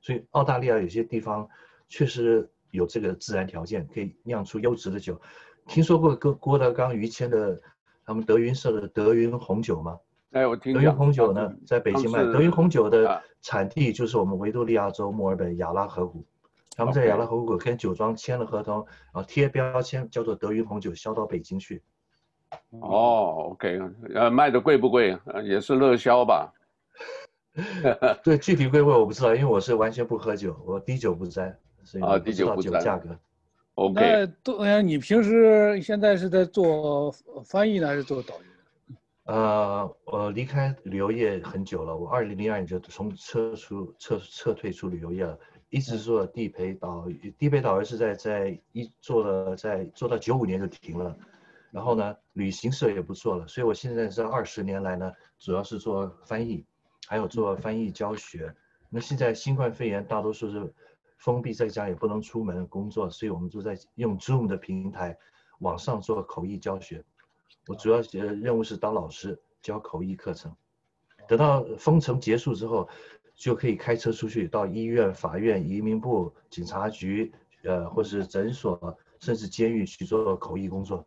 [0.00, 1.48] 所以澳大利亚有些地方
[1.88, 5.20] 确实有这个自然条件，可以酿出优质的酒。
[5.66, 7.60] 听说过郭郭德纲、于谦的
[8.04, 9.98] 他们德云社的德云红酒吗？
[10.32, 12.24] 哎，我听德云红酒呢，在北京卖。
[12.24, 16.24] 德云红酒的产地就是我们维多利亚州墨尔本亚拉河谷，
[16.74, 21.80] 他们在亚拉河谷跟酒庄签了合同，然后贴标签叫做德云红酒，销到北京去。
[22.80, 23.78] 哦，OK，
[24.14, 25.16] 呃，卖的贵不贵？
[25.44, 26.52] 也是热销吧？
[28.24, 33.16] 对，具体规划我不知道，因为我是完全不喝酒，我滴酒不沾，所以啊，滴酒不沾价格。
[33.74, 34.00] OK。
[34.00, 37.10] 那都，哎呀，你平时现在是在做
[37.44, 38.42] 翻译呢，还是做导游？
[39.24, 41.96] 呃，我离开旅游业很久了。
[41.96, 45.38] 我二零零二年就从撤出撤撤退出旅游业了，
[45.70, 47.06] 一直做地陪导
[47.38, 51.16] 地陪导游是在在一做了在做到九五年就停了，
[51.70, 56.64] 然后呢，旅行社也不做了，所以我现在这二十年来呢，主要是做翻译，
[57.12, 58.50] 还有做翻译教学。
[58.88, 60.72] 那现在新冠肺炎大多数是
[61.18, 65.14] 封闭在家，也不能出门工作，所以我们就在用 Zoom 的平台
[65.58, 67.04] 网上做口译教学。
[67.66, 70.56] 我主要呃任务是当老师教口译课程，
[71.28, 72.88] 等到封城结束之后，
[73.34, 77.30] 就可以开车出去到医院、法院、移民部、警察局，
[77.62, 81.06] 呃，或是诊所，甚至监狱去做口译工作。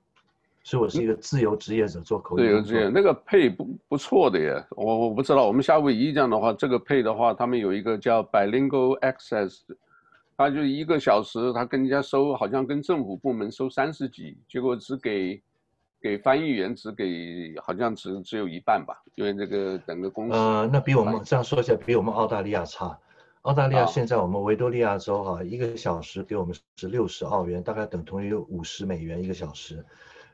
[0.65, 2.41] 所以我是一个自由职业者，做口译。
[2.41, 4.61] 自由职业，那个配不不错的耶。
[4.71, 9.59] 我我不知道，我们夏威夷这样的话，这个配的话，他们有一个叫 Bilingual Access，
[10.35, 15.41] 他就一个小时，他跟人家收，好像跟政府部门收三十几，结果只给。
[16.01, 22.95] 给翻译员只给好像只只有一半吧，因为这个整个公司呃，那比我们这样说一下比我们澳大利亚差。
[23.41, 29.83] 澳大利亚现在我们维多利亚州哈、啊，一个小时给我们是六十澳元，大概等同于五十美元一个小时。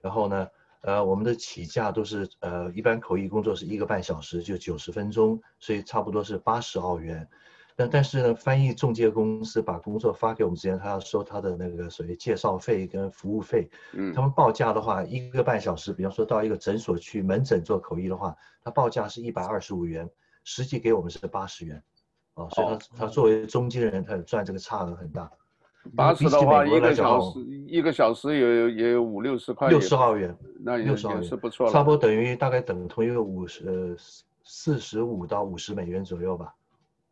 [0.01, 0.47] 然后呢，
[0.81, 7.27] 呃，我们的起价都是呃，一般口译工作是一个半小时就九十分钟，所以差不多是八十澳元。
[7.75, 13.69] 但但是呢，翻译中介公司把工作发给我们之前，他要收他的那个所谓介绍费跟服务费。
[13.93, 20.09] 嗯，他们报价的话，一个半小时，比方说到一个诊所去门诊做口译的话，他报价是一百二十五元，
[20.43, 21.81] 实际给我们是八十元。
[22.33, 25.31] 哦，所以他他作为中间人，他赚这个差额很大。
[25.95, 29.69] 八十的话，一个小时一个小时也有也有五六十块。
[29.69, 31.71] 六十澳元，那也是不错了。
[31.71, 33.95] 差不多等于大概等同于五十呃
[34.43, 36.53] 四十五到五十美元左右吧。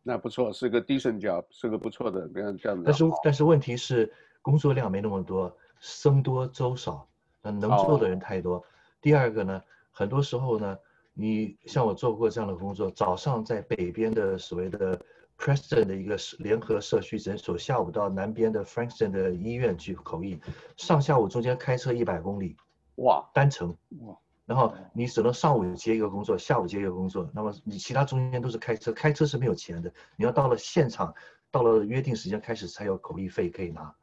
[0.02, 2.84] 那不错，是个 decent job，是个不错的，这样这样的。
[2.86, 4.10] 但是但是问题是
[4.40, 7.06] 工作量没那么多，僧多粥少，
[7.42, 8.54] 那能做的人太多。
[8.54, 8.64] Oh.
[9.02, 10.78] 第二个呢，很多时候呢，
[11.12, 14.98] 你像我做过这样的工作，早上在北边的所谓的
[15.40, 20.38] Preston 的一个联合社区诊所，下午到南边的 Frankston 的医院去口译，
[20.76, 22.58] 上下午中间开车一百公里，
[22.96, 24.14] 哇，单程，哇。
[24.44, 29.90] 然后你只能上午接一个工作，下午接一个工作，那么你其他中间都是开车，开车是没有钱的。
[30.16, 31.14] 你要到了现场，
[31.50, 33.94] 到了约定时间开始才有口译费可以拿。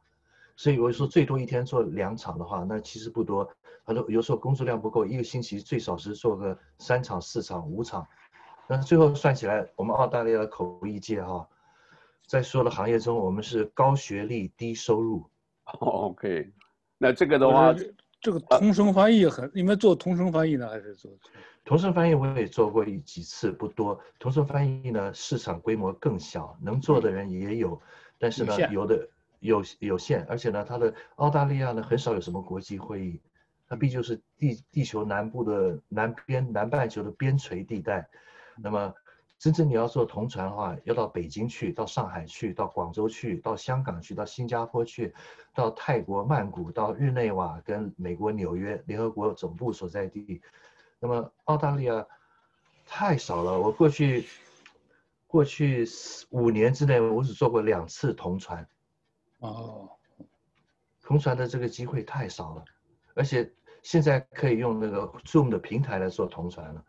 [0.56, 3.48] 所以我说最多一天做两场的话，那其实不多。
[3.84, 8.04] 很多有时候工作量不够，一个星期最少是做个三场、四场、五场。
[8.68, 11.48] 但是最后算起来，我们澳大利亚的口译界哈，
[12.26, 15.28] 在所有的行业中，我们是高学历低收入。
[15.64, 16.52] OK，
[16.98, 17.74] 那这个的话。
[18.20, 21.08] 这个同声翻译很，你们做同声翻译呢，还是做？
[21.64, 23.96] 同声翻译我也做过一几次，不多。
[24.18, 27.80] 同声翻译呢，市场规模更小，能做的人也有，
[28.18, 29.08] 但是呢，有的
[29.38, 33.20] 有有限，而且呢，它的澳大利亚呢，很少有什么国际会议，
[33.68, 38.08] 它毕竟是地地球南部的南边南半球的边陲地带，
[38.62, 38.94] 那么
[39.38, 45.14] 真正你要做同传的话，要到北京去，到上海去，到广州去，到香港去，到新加坡去，
[45.54, 50.42] 到泰国曼谷，到日内瓦跟美国纽约联合国总部所在地。
[50.98, 52.04] 那么澳大利亚
[52.84, 54.26] 太少了，我过去
[55.28, 55.86] 过去
[56.30, 58.66] 五年之内，我只做过两次同传。
[59.38, 59.88] 哦，
[61.00, 62.64] 同传的这个机会太少了，
[63.14, 63.48] 而且
[63.84, 66.84] 现在可以用那个 Zoom 的平台来做同传了。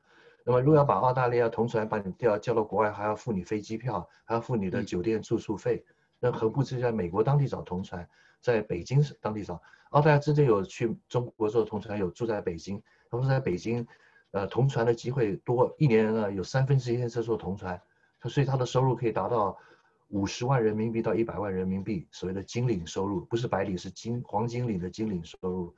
[0.49, 5.85] 那么，如果要把澳大利亚同船把你调叫到国外，还要付你飞机票，还要付你的酒店住宿费，
[6.19, 8.09] 那何不是在美国当地找同船，
[8.41, 9.61] 在北京当地找？
[9.91, 12.81] 澳大利亚真正有去中国做同船，有住在北京，
[13.11, 13.85] 他们在北京，
[14.31, 17.79] 呃，同船的机会多，一年呢有三分之一在做同船，
[18.23, 19.55] 所以他的收入可以达到
[20.07, 25.75] 五十万人民币到一百万人民币，所谓的金领收入，不是白领，是金黄金领的金领收入。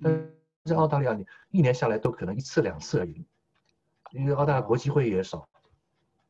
[0.00, 0.32] 但是
[0.66, 3.26] 在澳大利亚，你一年下来都可能一次两次而已。
[4.12, 5.46] 因为澳大利亚国际会议也少，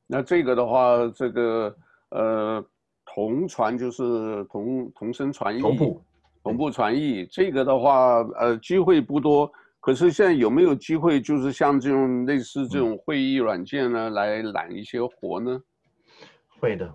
[0.06, 1.76] 那这个的话，这个
[2.10, 2.64] 呃，
[3.04, 6.02] 同传就是同同声传译，同步
[6.42, 9.50] 同步传译，这个的话，呃，机会不多。
[9.80, 15.60] 可是现在有没有机会，就是像这种类似这种会议软件呢，嗯、来揽一些活呢？
[16.60, 16.94] 会的，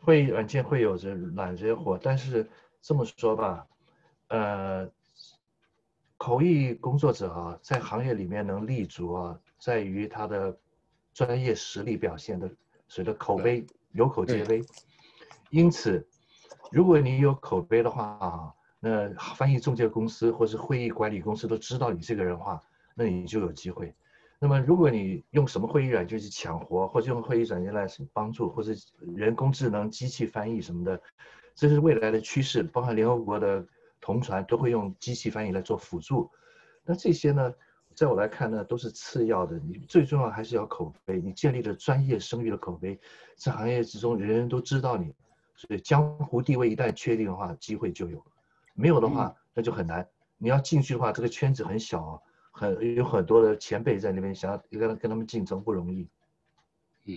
[0.00, 2.48] 会议软件会有着揽这些活，但是
[2.82, 3.64] 这么说吧，
[4.30, 4.90] 呃，
[6.16, 9.38] 口译工作者啊，在行业里面能立足啊。
[9.58, 10.56] 在于他的
[11.12, 12.50] 专业实力表现的，
[12.86, 14.62] 随着口碑有口皆碑。
[15.50, 16.06] 因此，
[16.70, 22.62] 如果你有口碑的话啊，那翻译中介公司或是会议管理公司都知道你这个人的话，
[22.94, 23.94] 那你就有机会。
[24.38, 28.72] 那么，如果你用什么会议软件去抢活，或者用会议软件来帮助，或者
[29.16, 31.02] 人工智能、机器翻译什么的，
[31.56, 32.62] 这是未来的趋势。
[32.62, 33.66] 包括联合国的
[34.00, 36.30] 同传都会用机器翻译来做辅助。
[36.84, 37.52] 那这些呢？
[37.98, 39.58] 在我来看呢，都是次要的。
[39.58, 42.96] 你最重要还是要口碑，你建立了专业声誉的口碑，
[43.34, 45.12] 在行业之中人人都知道你，
[45.56, 48.16] 所以江湖地位一旦确定的话，机会就有；
[48.74, 50.06] 没有的话，那就很难。
[50.36, 52.22] 你要进去的话，这个圈子很小，
[52.52, 56.08] 很有很多的前辈在那边，想要跟跟他们竞争不容易。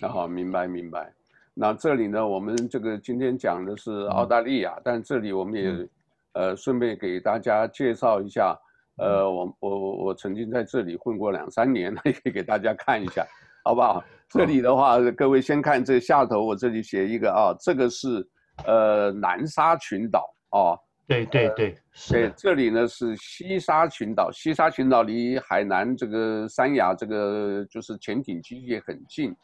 [0.02, 1.14] 那好，明白明白。
[1.54, 5.90] 那这里呢，我们这个今天讲的是澳大利亚，嗯、但这里我们也、嗯、
[6.34, 8.58] 呃顺便给大家介绍一下。
[9.02, 13.26] 呃，我我我曾经在这里混过两三年， 也可以给大家看一下，
[13.66, 14.04] 好不好？
[14.30, 18.24] 这里的话，各位先看这下头，我这里写一个啊，这个是
[18.66, 20.78] 呃南沙群岛啊，
[21.08, 21.76] 对对对，
[22.10, 29.36] 对，这里呢是西沙群岛，西沙群岛离海南这个三亚这个就是潜艇基地很近，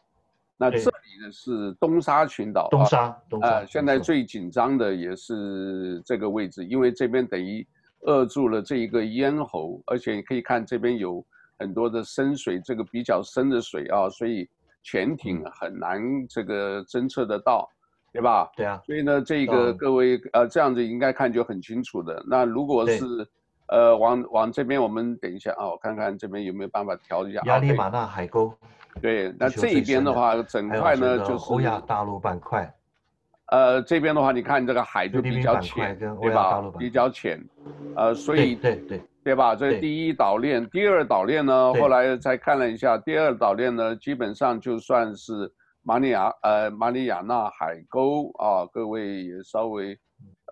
[0.56, 7.66] 那这里呢是东沙群岛，东沙，东沙，现在最紧张的也是这个位置，因为这边等于。
[8.02, 11.24] 扼住了这一个咽喉，而且你可以看这边有
[11.58, 14.48] 很多的深水，这个比较深的水啊，所以
[14.82, 17.68] 潜艇很难这个侦测得到，
[18.12, 18.50] 对吧？
[18.56, 18.80] 对啊。
[18.86, 22.24] 所以呢，这个各位呃这样子应该看就很清楚的。
[22.26, 23.04] 那如果是
[23.66, 27.42] 呃往往这边，我们等一下啊，我看看这边有没有办法调一下。
[27.46, 28.54] 亚利马纳海沟。
[29.02, 32.72] 对，那这一边的话，整块呢就是欧亚大陆板块。
[33.50, 36.60] 呃，这边的话，你看这个海就比较浅，对吧？
[36.78, 37.42] 比较浅，
[37.96, 39.54] 呃，所以对对对，对吧？
[39.56, 45.50] 这是第一岛链，第二岛链呢，后来再看了一下，第二岛链呢，基本上就算是
[45.82, 49.98] 马里亚呃马里亚纳海沟啊，各位也稍微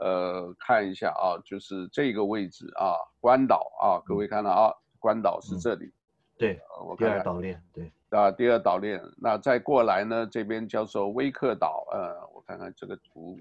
[0.00, 5.92] 呃看一下啊，就是这个位置啊，关岛啊，各位看到啊，关岛是这里，
[6.38, 7.92] 对，我看看第二岛链，对。
[8.10, 10.26] 啊，第二岛链，那再过来呢？
[10.30, 13.36] 这边叫做威克岛，呃，我看看这个图，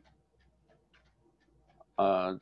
[1.98, 2.38] 呃，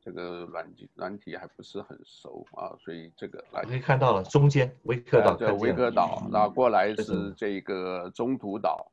[0.00, 8.90] 这个软体软体还不是很熟啊，所以这个来，可以看到了中间威克岛，对，威克岛，那过来是这个中途岛，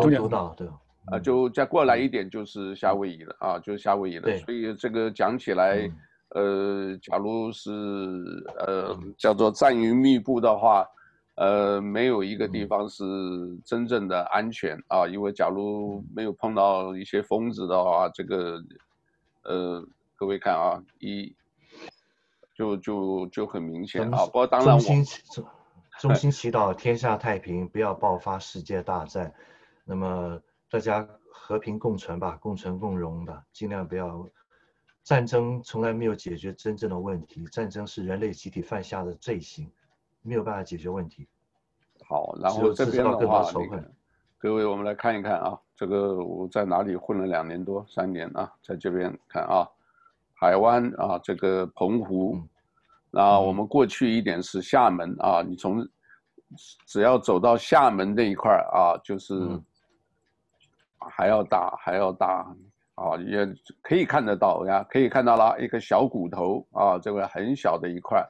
[0.00, 0.66] 中途岛，对，
[1.06, 5.88] 啊，就再过来一点就是夏威夷了啊，就是夏威夷了，所以这个讲起来。
[6.30, 7.70] 呃，假如是
[8.56, 10.86] 呃叫做战云密布的话，
[11.34, 13.04] 呃，没有一个地方是
[13.64, 18.62] 真正的安全啊，因为假如没有碰到一些疯子的话，这个
[19.42, 21.34] 呃，各位看啊，一
[22.54, 24.24] 就就就很明显啊。
[24.26, 25.44] 不过当然我，衷心
[25.98, 29.34] 衷心祈祷 天下太平，不要爆发世界大战。
[29.84, 34.28] 那么大家和平共存吧，共存共荣吧，尽量不要。
[35.10, 39.68] 战争从来没有解决真正的问题，战争是人类集体犯下的罪行，
[40.22, 41.26] 没有办法解决问题。
[42.06, 43.44] 好，然后这边的话，
[44.38, 49.68] 各位我们来看一看啊，这个我在哪里混了两年多三年啊，在这边看啊，
[50.32, 52.40] 海湾啊，这个澎湖，
[53.10, 55.84] 那、嗯、我们过去一点是厦门啊，你从
[56.86, 59.60] 只要走到厦门这一块啊，就是
[61.00, 62.54] 还要大，还要大
[63.00, 63.48] 啊，也
[63.80, 68.22] 可以看得到呀，可以看到了一个小骨头啊，这个很小的一块。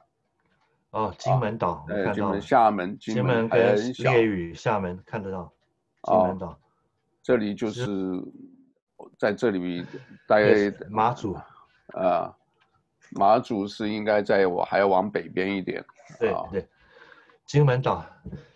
[0.91, 5.51] 哦，金门岛，对，金门、厦门、金门跟烈屿、厦门看得到。
[6.03, 6.57] 金门岛，
[7.21, 7.85] 这里就是
[9.19, 9.85] 在这里，
[10.25, 11.33] 大概马祖，
[11.93, 12.33] 啊，
[13.11, 15.83] 马祖是应该在我还要往北边一点。
[16.17, 16.67] 对对，
[17.45, 18.05] 金门岛，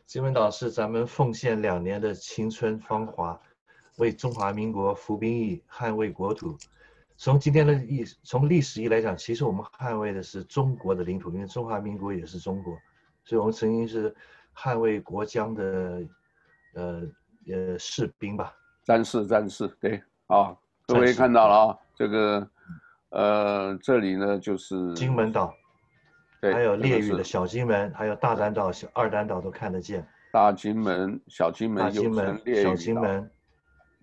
[0.06, 3.40] 金门岛是咱们奉献两年的青春芳华，
[3.98, 6.58] 为中华民国服兵役，捍卫国土。
[7.18, 12.78] 从今天的意，从历史意义来讲，其实我们捍卫的是中国的领土，因为中华民国也是中国，
[13.24, 14.14] 所以我们曾经是
[14.54, 16.04] 捍卫国疆的，
[16.74, 17.04] 呃
[17.48, 20.54] 呃士兵吧，战士战士，对，啊，
[20.88, 22.50] 各位看到了啊，这个，
[23.12, 25.54] 呃，这里呢就是金门岛，
[26.42, 33.32] 对，还有烈屿的小金门，还有大丹岛、小二丹岛都看得见，大金门、小金门、大金门、小金门，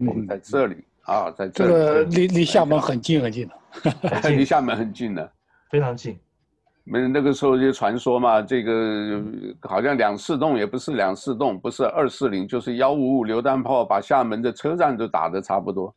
[0.07, 0.77] 我们在这里。
[1.03, 5.33] 啊，在这，这个离离厦门很近很近的， 离厦门很近的，
[5.69, 6.17] 非常近。
[6.85, 9.21] 没那个时候就传说嘛，这个
[9.63, 15.93] 好像两四洞也不是两四洞，不是二四零，就是幺五五榴弹炮把厦门的车站都打得差不多。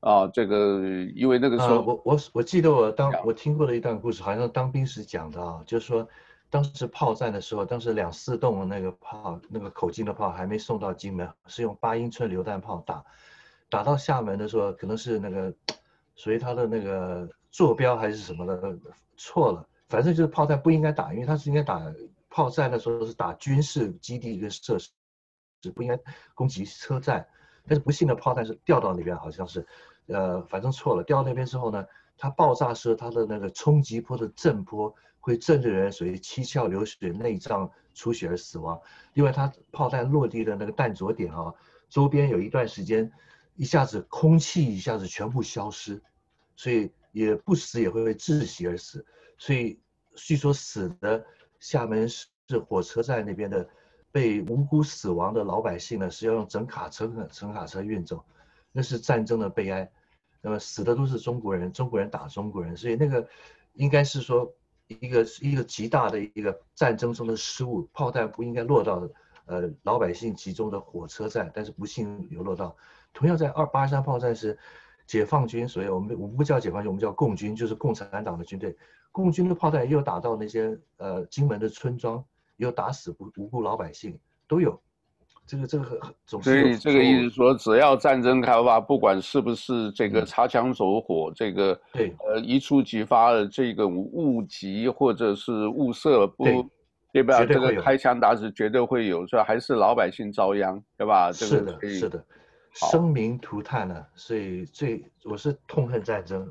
[0.00, 0.80] 啊，这个
[1.14, 6.08] 因为那个时候，啊、我我我记得我当我听过的一段故事，好像当兵时讲的啊，就是说
[6.50, 13.04] 当时炮战的时候，当时两四洞那个炮，那个口径的炮还没送到金门，是用八英寸榴弹炮打。
[13.68, 15.54] 打到厦门的时候，可能是那个
[16.16, 18.76] 所以他的那个坐标还是什么的
[19.16, 21.80] 错了，反正就是炮弹不应该打，因为他是应该打
[22.28, 24.90] 炮战的时候是打军事基地一个设施，
[25.62, 25.96] 是不应该
[26.34, 27.24] 攻击车站。
[27.68, 29.64] 但是不幸的炮弹是掉到那边，好像是，
[30.06, 31.04] 呃，反正错了。
[31.04, 31.86] 掉到那边之后呢，
[32.16, 38.80] 它爆炸时它的那个冲击波的震波会震得人属于七窍流血、内脏出血而死亡。
[39.14, 41.54] 另外，它炮弹落地的那个弹着点啊，
[41.88, 43.12] 周边有一段时间。
[43.56, 46.00] 一下子空气一下子全部消失，
[46.56, 49.04] 所以也不死也会被窒息而死。
[49.36, 49.78] 所以
[50.14, 51.22] 据说死的
[51.58, 52.26] 厦门市
[52.66, 53.68] 火车站那边的
[54.10, 58.24] 被无辜死亡的老百姓呢，是要用整卡车、整卡车运走，
[58.72, 59.90] 那是战争的悲哀。
[60.40, 63.28] 那么死的都是中国人，中国人打中国人，所以那个
[63.74, 64.54] 应该是说
[65.00, 69.08] 一个一个极大的一个战争中的失误，炮弹不应该落到
[69.46, 72.76] 呃老百姓集中的火车站，但是不幸有落到。
[73.12, 74.58] 同样在二八三炮战时，
[75.06, 78.76] 解放军，所以我们我们不叫解放军，我们叫共军，就是共产党的军队。
[79.12, 82.24] 共军的炮弹又打到那些呃金门的村庄，
[82.56, 84.80] 又打死无无辜老百姓，都有。
[85.50, 86.62] 这个这个很总是。
[86.62, 96.44] 所以这个意思说，只要战争开发，不管是不是这个擦枪走火，嗯、这个对呃一触即发的这个误击或者是误射不
[97.12, 97.44] 对，吧？
[97.44, 101.32] 这个开枪打死绝对会有，所以还是老百姓遭殃，对吧？
[101.32, 102.24] 是的，是的。
[102.72, 106.48] 生灵涂炭呢，所以最我是痛恨战争，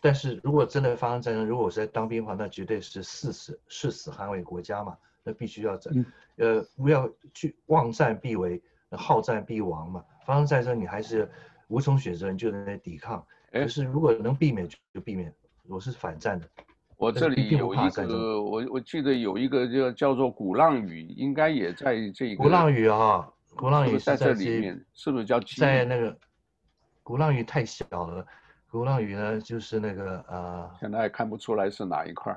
[0.00, 6.06] 但是如果真的发生战争，如果我是在当兵的话，那绝对是誓死誓死捍卫国家嘛，那必须要战，嗯、
[6.36, 10.04] 呃，不要去妄战必为，好战必亡嘛。
[10.24, 11.30] 发生战争你还是
[11.68, 13.24] 无从选择，你就得抵抗。
[13.50, 15.32] 可是如果能避免就避免，
[15.68, 16.48] 我是反战的。
[16.96, 22.42] 我这里有一个，我我记得有一个叫叫做鼓浪屿，应该也在这个。
[22.42, 23.28] 鼓浪屿啊。
[23.54, 26.16] 鼓浪屿在这里面，是不是叫在那个？
[27.02, 28.24] 鼓浪屿太小了，
[28.70, 32.32] 鼓浪屿呢就是那个呃，现在还看不出来是哪一块，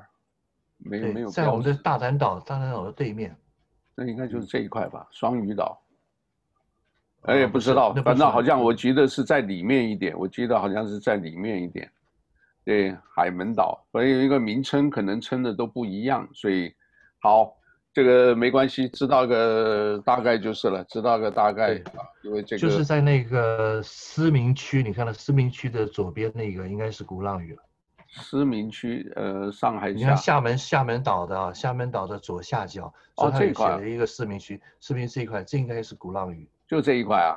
[0.78, 1.28] 没有没有。
[1.28, 3.36] 在我们的大丹岛，大丹岛的对面，
[3.94, 5.80] 那应该就是这一块吧，双鱼岛。
[7.22, 11.90] 哎，也不知道，反正好像我记得是在里面一点，我记得好像是在里面一点。
[12.64, 16.74] 对，海门岛，所以一个名称可能称的都不一样，所以
[17.20, 17.54] 好。
[17.92, 27.62] 这个没关系，知道个大概就是了，知道个大概啊，因为这个就是在那个思明区，你看到思明区的左边那个应该是鼓浪屿了。
[28.08, 29.92] 思明区，呃，上海。
[29.92, 37.36] 你看厦门厦门岛的啊，厦门岛的左下角，哦，这一块一个思明区，思明这一块，这应该是鼓浪屿，就这一块啊。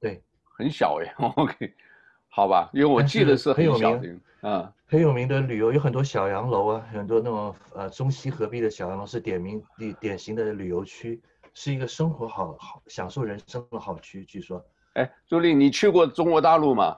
[0.00, 1.74] 对，很小哎， OK，
[2.28, 4.72] 好吧，因为我记得是很小的，嗯。
[4.90, 11.20] 很有名的旅游有很多小洋楼啊，很多那种呃中西合璧的小洋楼是点名典典型的旅游区，
[11.52, 14.24] 是一个生活好好享受人生的好区。
[14.24, 16.96] 据说，哎，朱莉，你去过中国大陆吗？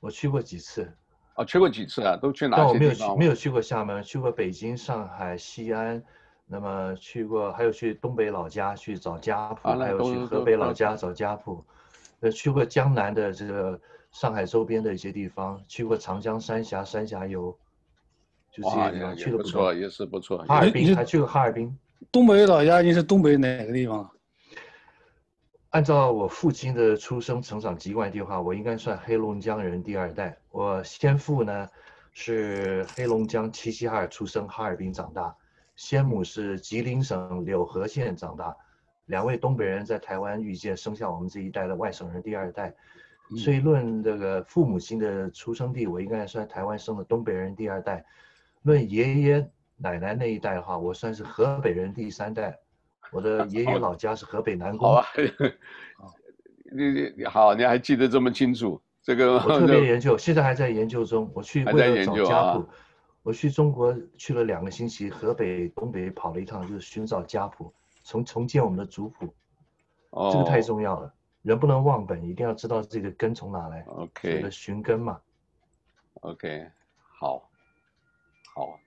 [0.00, 0.90] 我去过几次，
[1.36, 2.16] 哦，去过几次啊？
[2.16, 2.56] 都去哪？
[2.56, 6.02] 但我没有去，没有去过厦门，去过北京、上海、西安，
[6.46, 11.64] 那么去过还有去东北老家去找家谱，啊、还有去河北老家找家谱，
[12.20, 13.80] 呃，去过江南的这个。
[14.12, 17.54] 上海周边的一些地方，去过长江三峡三峡游，
[18.50, 20.38] 就这些地方去的不错，也是不错。
[20.48, 21.76] 哈尔滨还去过哈尔滨，
[22.10, 24.08] 东北老家，你是东北哪个地方？
[25.70, 30.36] 按照我父亲的出生成长籍贯的话，我应该算黑龙江人第二代。
[30.50, 31.68] 我先父呢
[32.12, 35.36] 是黑龙江齐齐哈尔出生，哈尔滨长大；
[35.74, 38.56] 先母是吉林省柳河县长大。
[39.06, 42.74] 两位东北人在台湾遇见，生下我们这一代的外省人第二代。
[43.36, 48.04] 所以论这个父母亲的出生地，我应该算台湾生的东北人第二代。
[48.62, 52.58] 论爷爷奶奶那一代的话，我算是河北人第三代。
[53.12, 54.88] 我的 爷爷老家是河北南宫。
[54.88, 55.06] 好啊，
[56.72, 58.80] 你你好，你还记得这么清楚？
[59.02, 61.30] 这个我特别 研究，现在还在研究中。
[61.34, 62.66] 我去为了找家谱，
[63.22, 69.32] 我去中国去了两个星期，河北、东北跑了一趟，就是寻找家谱，重重建我们的族谱。
[70.10, 73.84] 哦，这个太重要了，人不能忘本，一定要知道这个根从哪来。
[73.86, 75.20] OK，寻根嘛。
[76.22, 77.48] OK，好，
[78.54, 78.80] 好。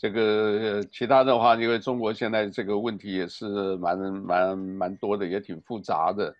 [0.00, 6.32] 这个其他的话，因为中国现在这个问题也是蛮蛮蛮多的，也挺复杂的，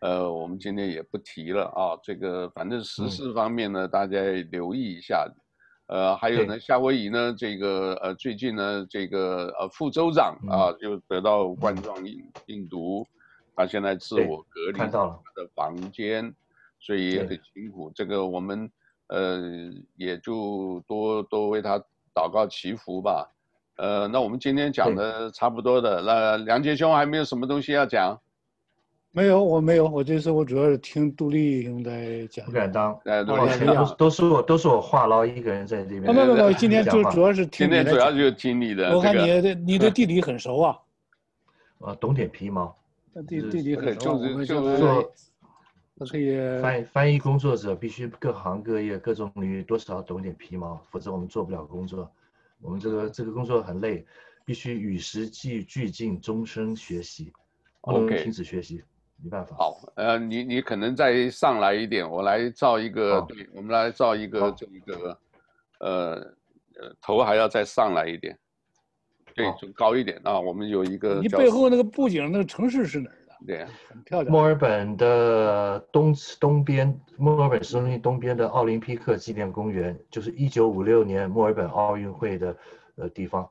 [0.00, 1.98] 呃，我们今天也不提了啊。
[2.02, 5.26] 这个反正时事方面呢，嗯、大家留意一下。
[5.86, 13.06] 呃，还有呢，夏威夷呢，这个呃最近呢，这个呃副州长啊就得到冠状病病毒，
[13.54, 16.34] 他现在自我隔离他的房间，
[16.78, 17.90] 所以也很辛苦。
[17.94, 18.70] 这个我们
[19.08, 21.82] 呃也就多多为他。
[22.16, 23.30] 祷告祈福吧，
[23.76, 28.18] 呃，那我们今天讲的差不多的，那梁杰兄还没有什么东西要讲？
[29.12, 32.44] 没有，我没有，我这次我主要是听杜丽兄在讲。
[32.46, 33.36] 不敢当，哎，都
[33.96, 36.02] 都是我，都是我话痨一个人在这边。
[36.02, 37.66] 没有没有，今天就主要是听。
[37.66, 38.96] 今天主要就是听你的。
[38.96, 40.78] 我看你的你的地理很熟啊。
[41.80, 42.74] 啊，懂点皮毛。
[43.26, 45.12] 地地理很熟，就是就是说，
[46.04, 46.36] 可以。
[46.60, 52.10] 翻译翻译工作者必须各行各业各种领域多少懂点皮毛，否则我们做不了工作。
[52.60, 54.04] 我们这个这个工作很累，
[54.44, 57.32] 必须与时俱俱进，终身学习，
[57.82, 58.82] 不能停止学习，
[59.22, 59.56] 没办法。
[59.56, 65.18] 好，呃，你你可能再上来一点，我来造一个，对，我们来造一个这个，
[65.80, 66.14] 呃，
[66.80, 68.38] 呃，头还要再上来一点，
[69.34, 70.40] 对，就高一点啊。
[70.40, 71.20] 我们有一个。
[71.20, 73.16] 你背后那个布景那个城市是哪儿？
[73.44, 74.32] 对，很漂亮。
[74.32, 82.56] 墨尔本的东东边，墨尔本市中心东边的奥林匹克纪念公园，就是一九五六年墨尔本奥运会的
[82.94, 83.48] 呃地方。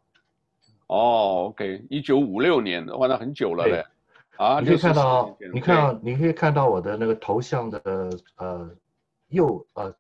[0.88, 3.84] 哦，OK，一九五六年的话，那很久了嘞。
[4.38, 8.70] 啊，你可以看到，你看到，你可以看到我的那个头像的呃
[9.28, 9.94] 右呃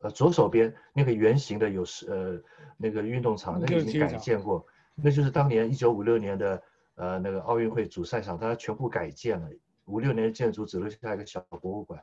[0.00, 2.40] 呃左手边那个圆形的有是呃
[2.76, 6.62] 那个运动场，那个已经改建过，那就是当年一九五六年的。
[6.96, 9.48] 呃，那个奥运会主赛场，它全部改建了，
[9.86, 12.02] 五六年的建筑只留下一个小博物馆。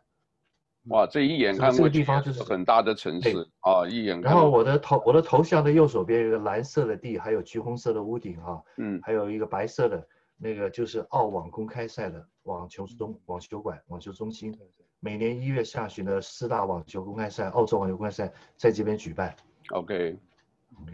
[0.85, 4.19] 哇，这一眼看过去，这个地方就是很大的城市啊，一眼。
[4.21, 14.57] 然后我的头，我的头像的右手边有一个蓝色的地，还有橘红色的屋顶哈，嗯，还有一个白色的，那个就是澳网公开赛的网球中网球馆、网球中心。
[15.01, 19.35] 每年一月下旬的四大网球公开赛，澳洲网球公开赛在这边举办。
[19.69, 20.17] OK，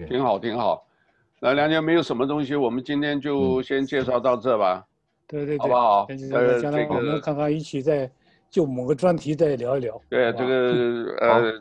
[0.08, 0.85] 挺好，挺好。
[1.46, 4.84] 那梁杰没有什么东西，我们今天就先介绍到这吧。
[5.28, 6.08] 对对对，好不好？
[6.34, 8.10] 呃，将来我们看看一起再
[8.50, 10.02] 就某个专题再聊一聊。
[10.10, 11.54] 对，这个 呃，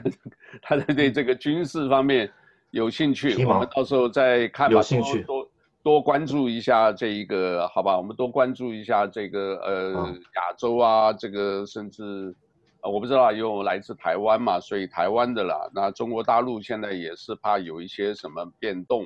[0.62, 2.30] 他对这个军事方面
[2.70, 4.76] 有兴趣，我们到时候再看吧。
[4.76, 5.46] 有兴趣，多
[5.82, 7.98] 多关注一下这一个，好吧？
[7.98, 12.34] 我们多关注一下这个呃亚洲啊，这个甚至。
[12.80, 15.68] 呃，我不知道，因为我来自台湾嘛，所以台湾的啦。
[15.74, 19.04] 那中国大陆现在也是怕有一些什么变动，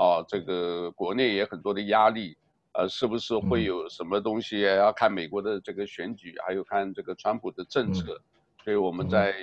[0.00, 2.34] 啊，这个国内也很多的压力，
[2.72, 8.18] 呃，是不是会有什么东西要看美国的这个选举，还有看这个川普的政策，
[8.64, 9.34] 所以我们再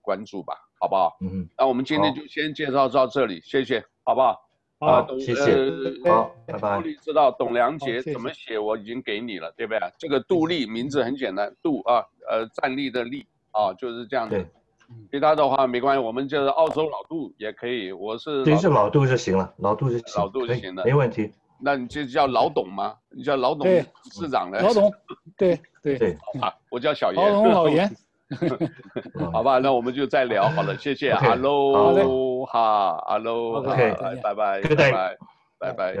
[0.00, 1.18] 关注吧，好不好？
[1.20, 4.42] 嗯，那我们今天就先介绍到这里，谢谢，好不好？
[4.78, 6.76] 啊，谢谢，好，拜拜。
[6.76, 9.80] 杜丽知道董良杰怎么写，我已经给你了，对不对？
[9.98, 12.04] 这个杜丽名字很简单，杜啊。
[12.28, 14.44] 呃，站立的立啊，就是这样子。
[15.10, 17.92] 其他的话没关系，我们就是澳洲老杜也可以。
[17.92, 21.32] 我是对，是老杜就行了，老杜就老杜就行了，没问题。
[21.58, 22.94] 那你就叫老董吗？
[23.10, 23.66] 你叫老董
[24.12, 24.60] 市长呢？
[24.60, 24.92] 老董，
[25.36, 26.16] 对对对。
[26.40, 27.32] 好，我叫小严。
[27.32, 27.90] 老董老严。
[29.32, 31.14] 好吧，那我们就再聊好了，谢谢。
[31.14, 35.16] 哈喽哈哈，Hello，OK，拜拜，拜拜，
[35.58, 35.94] 拜拜。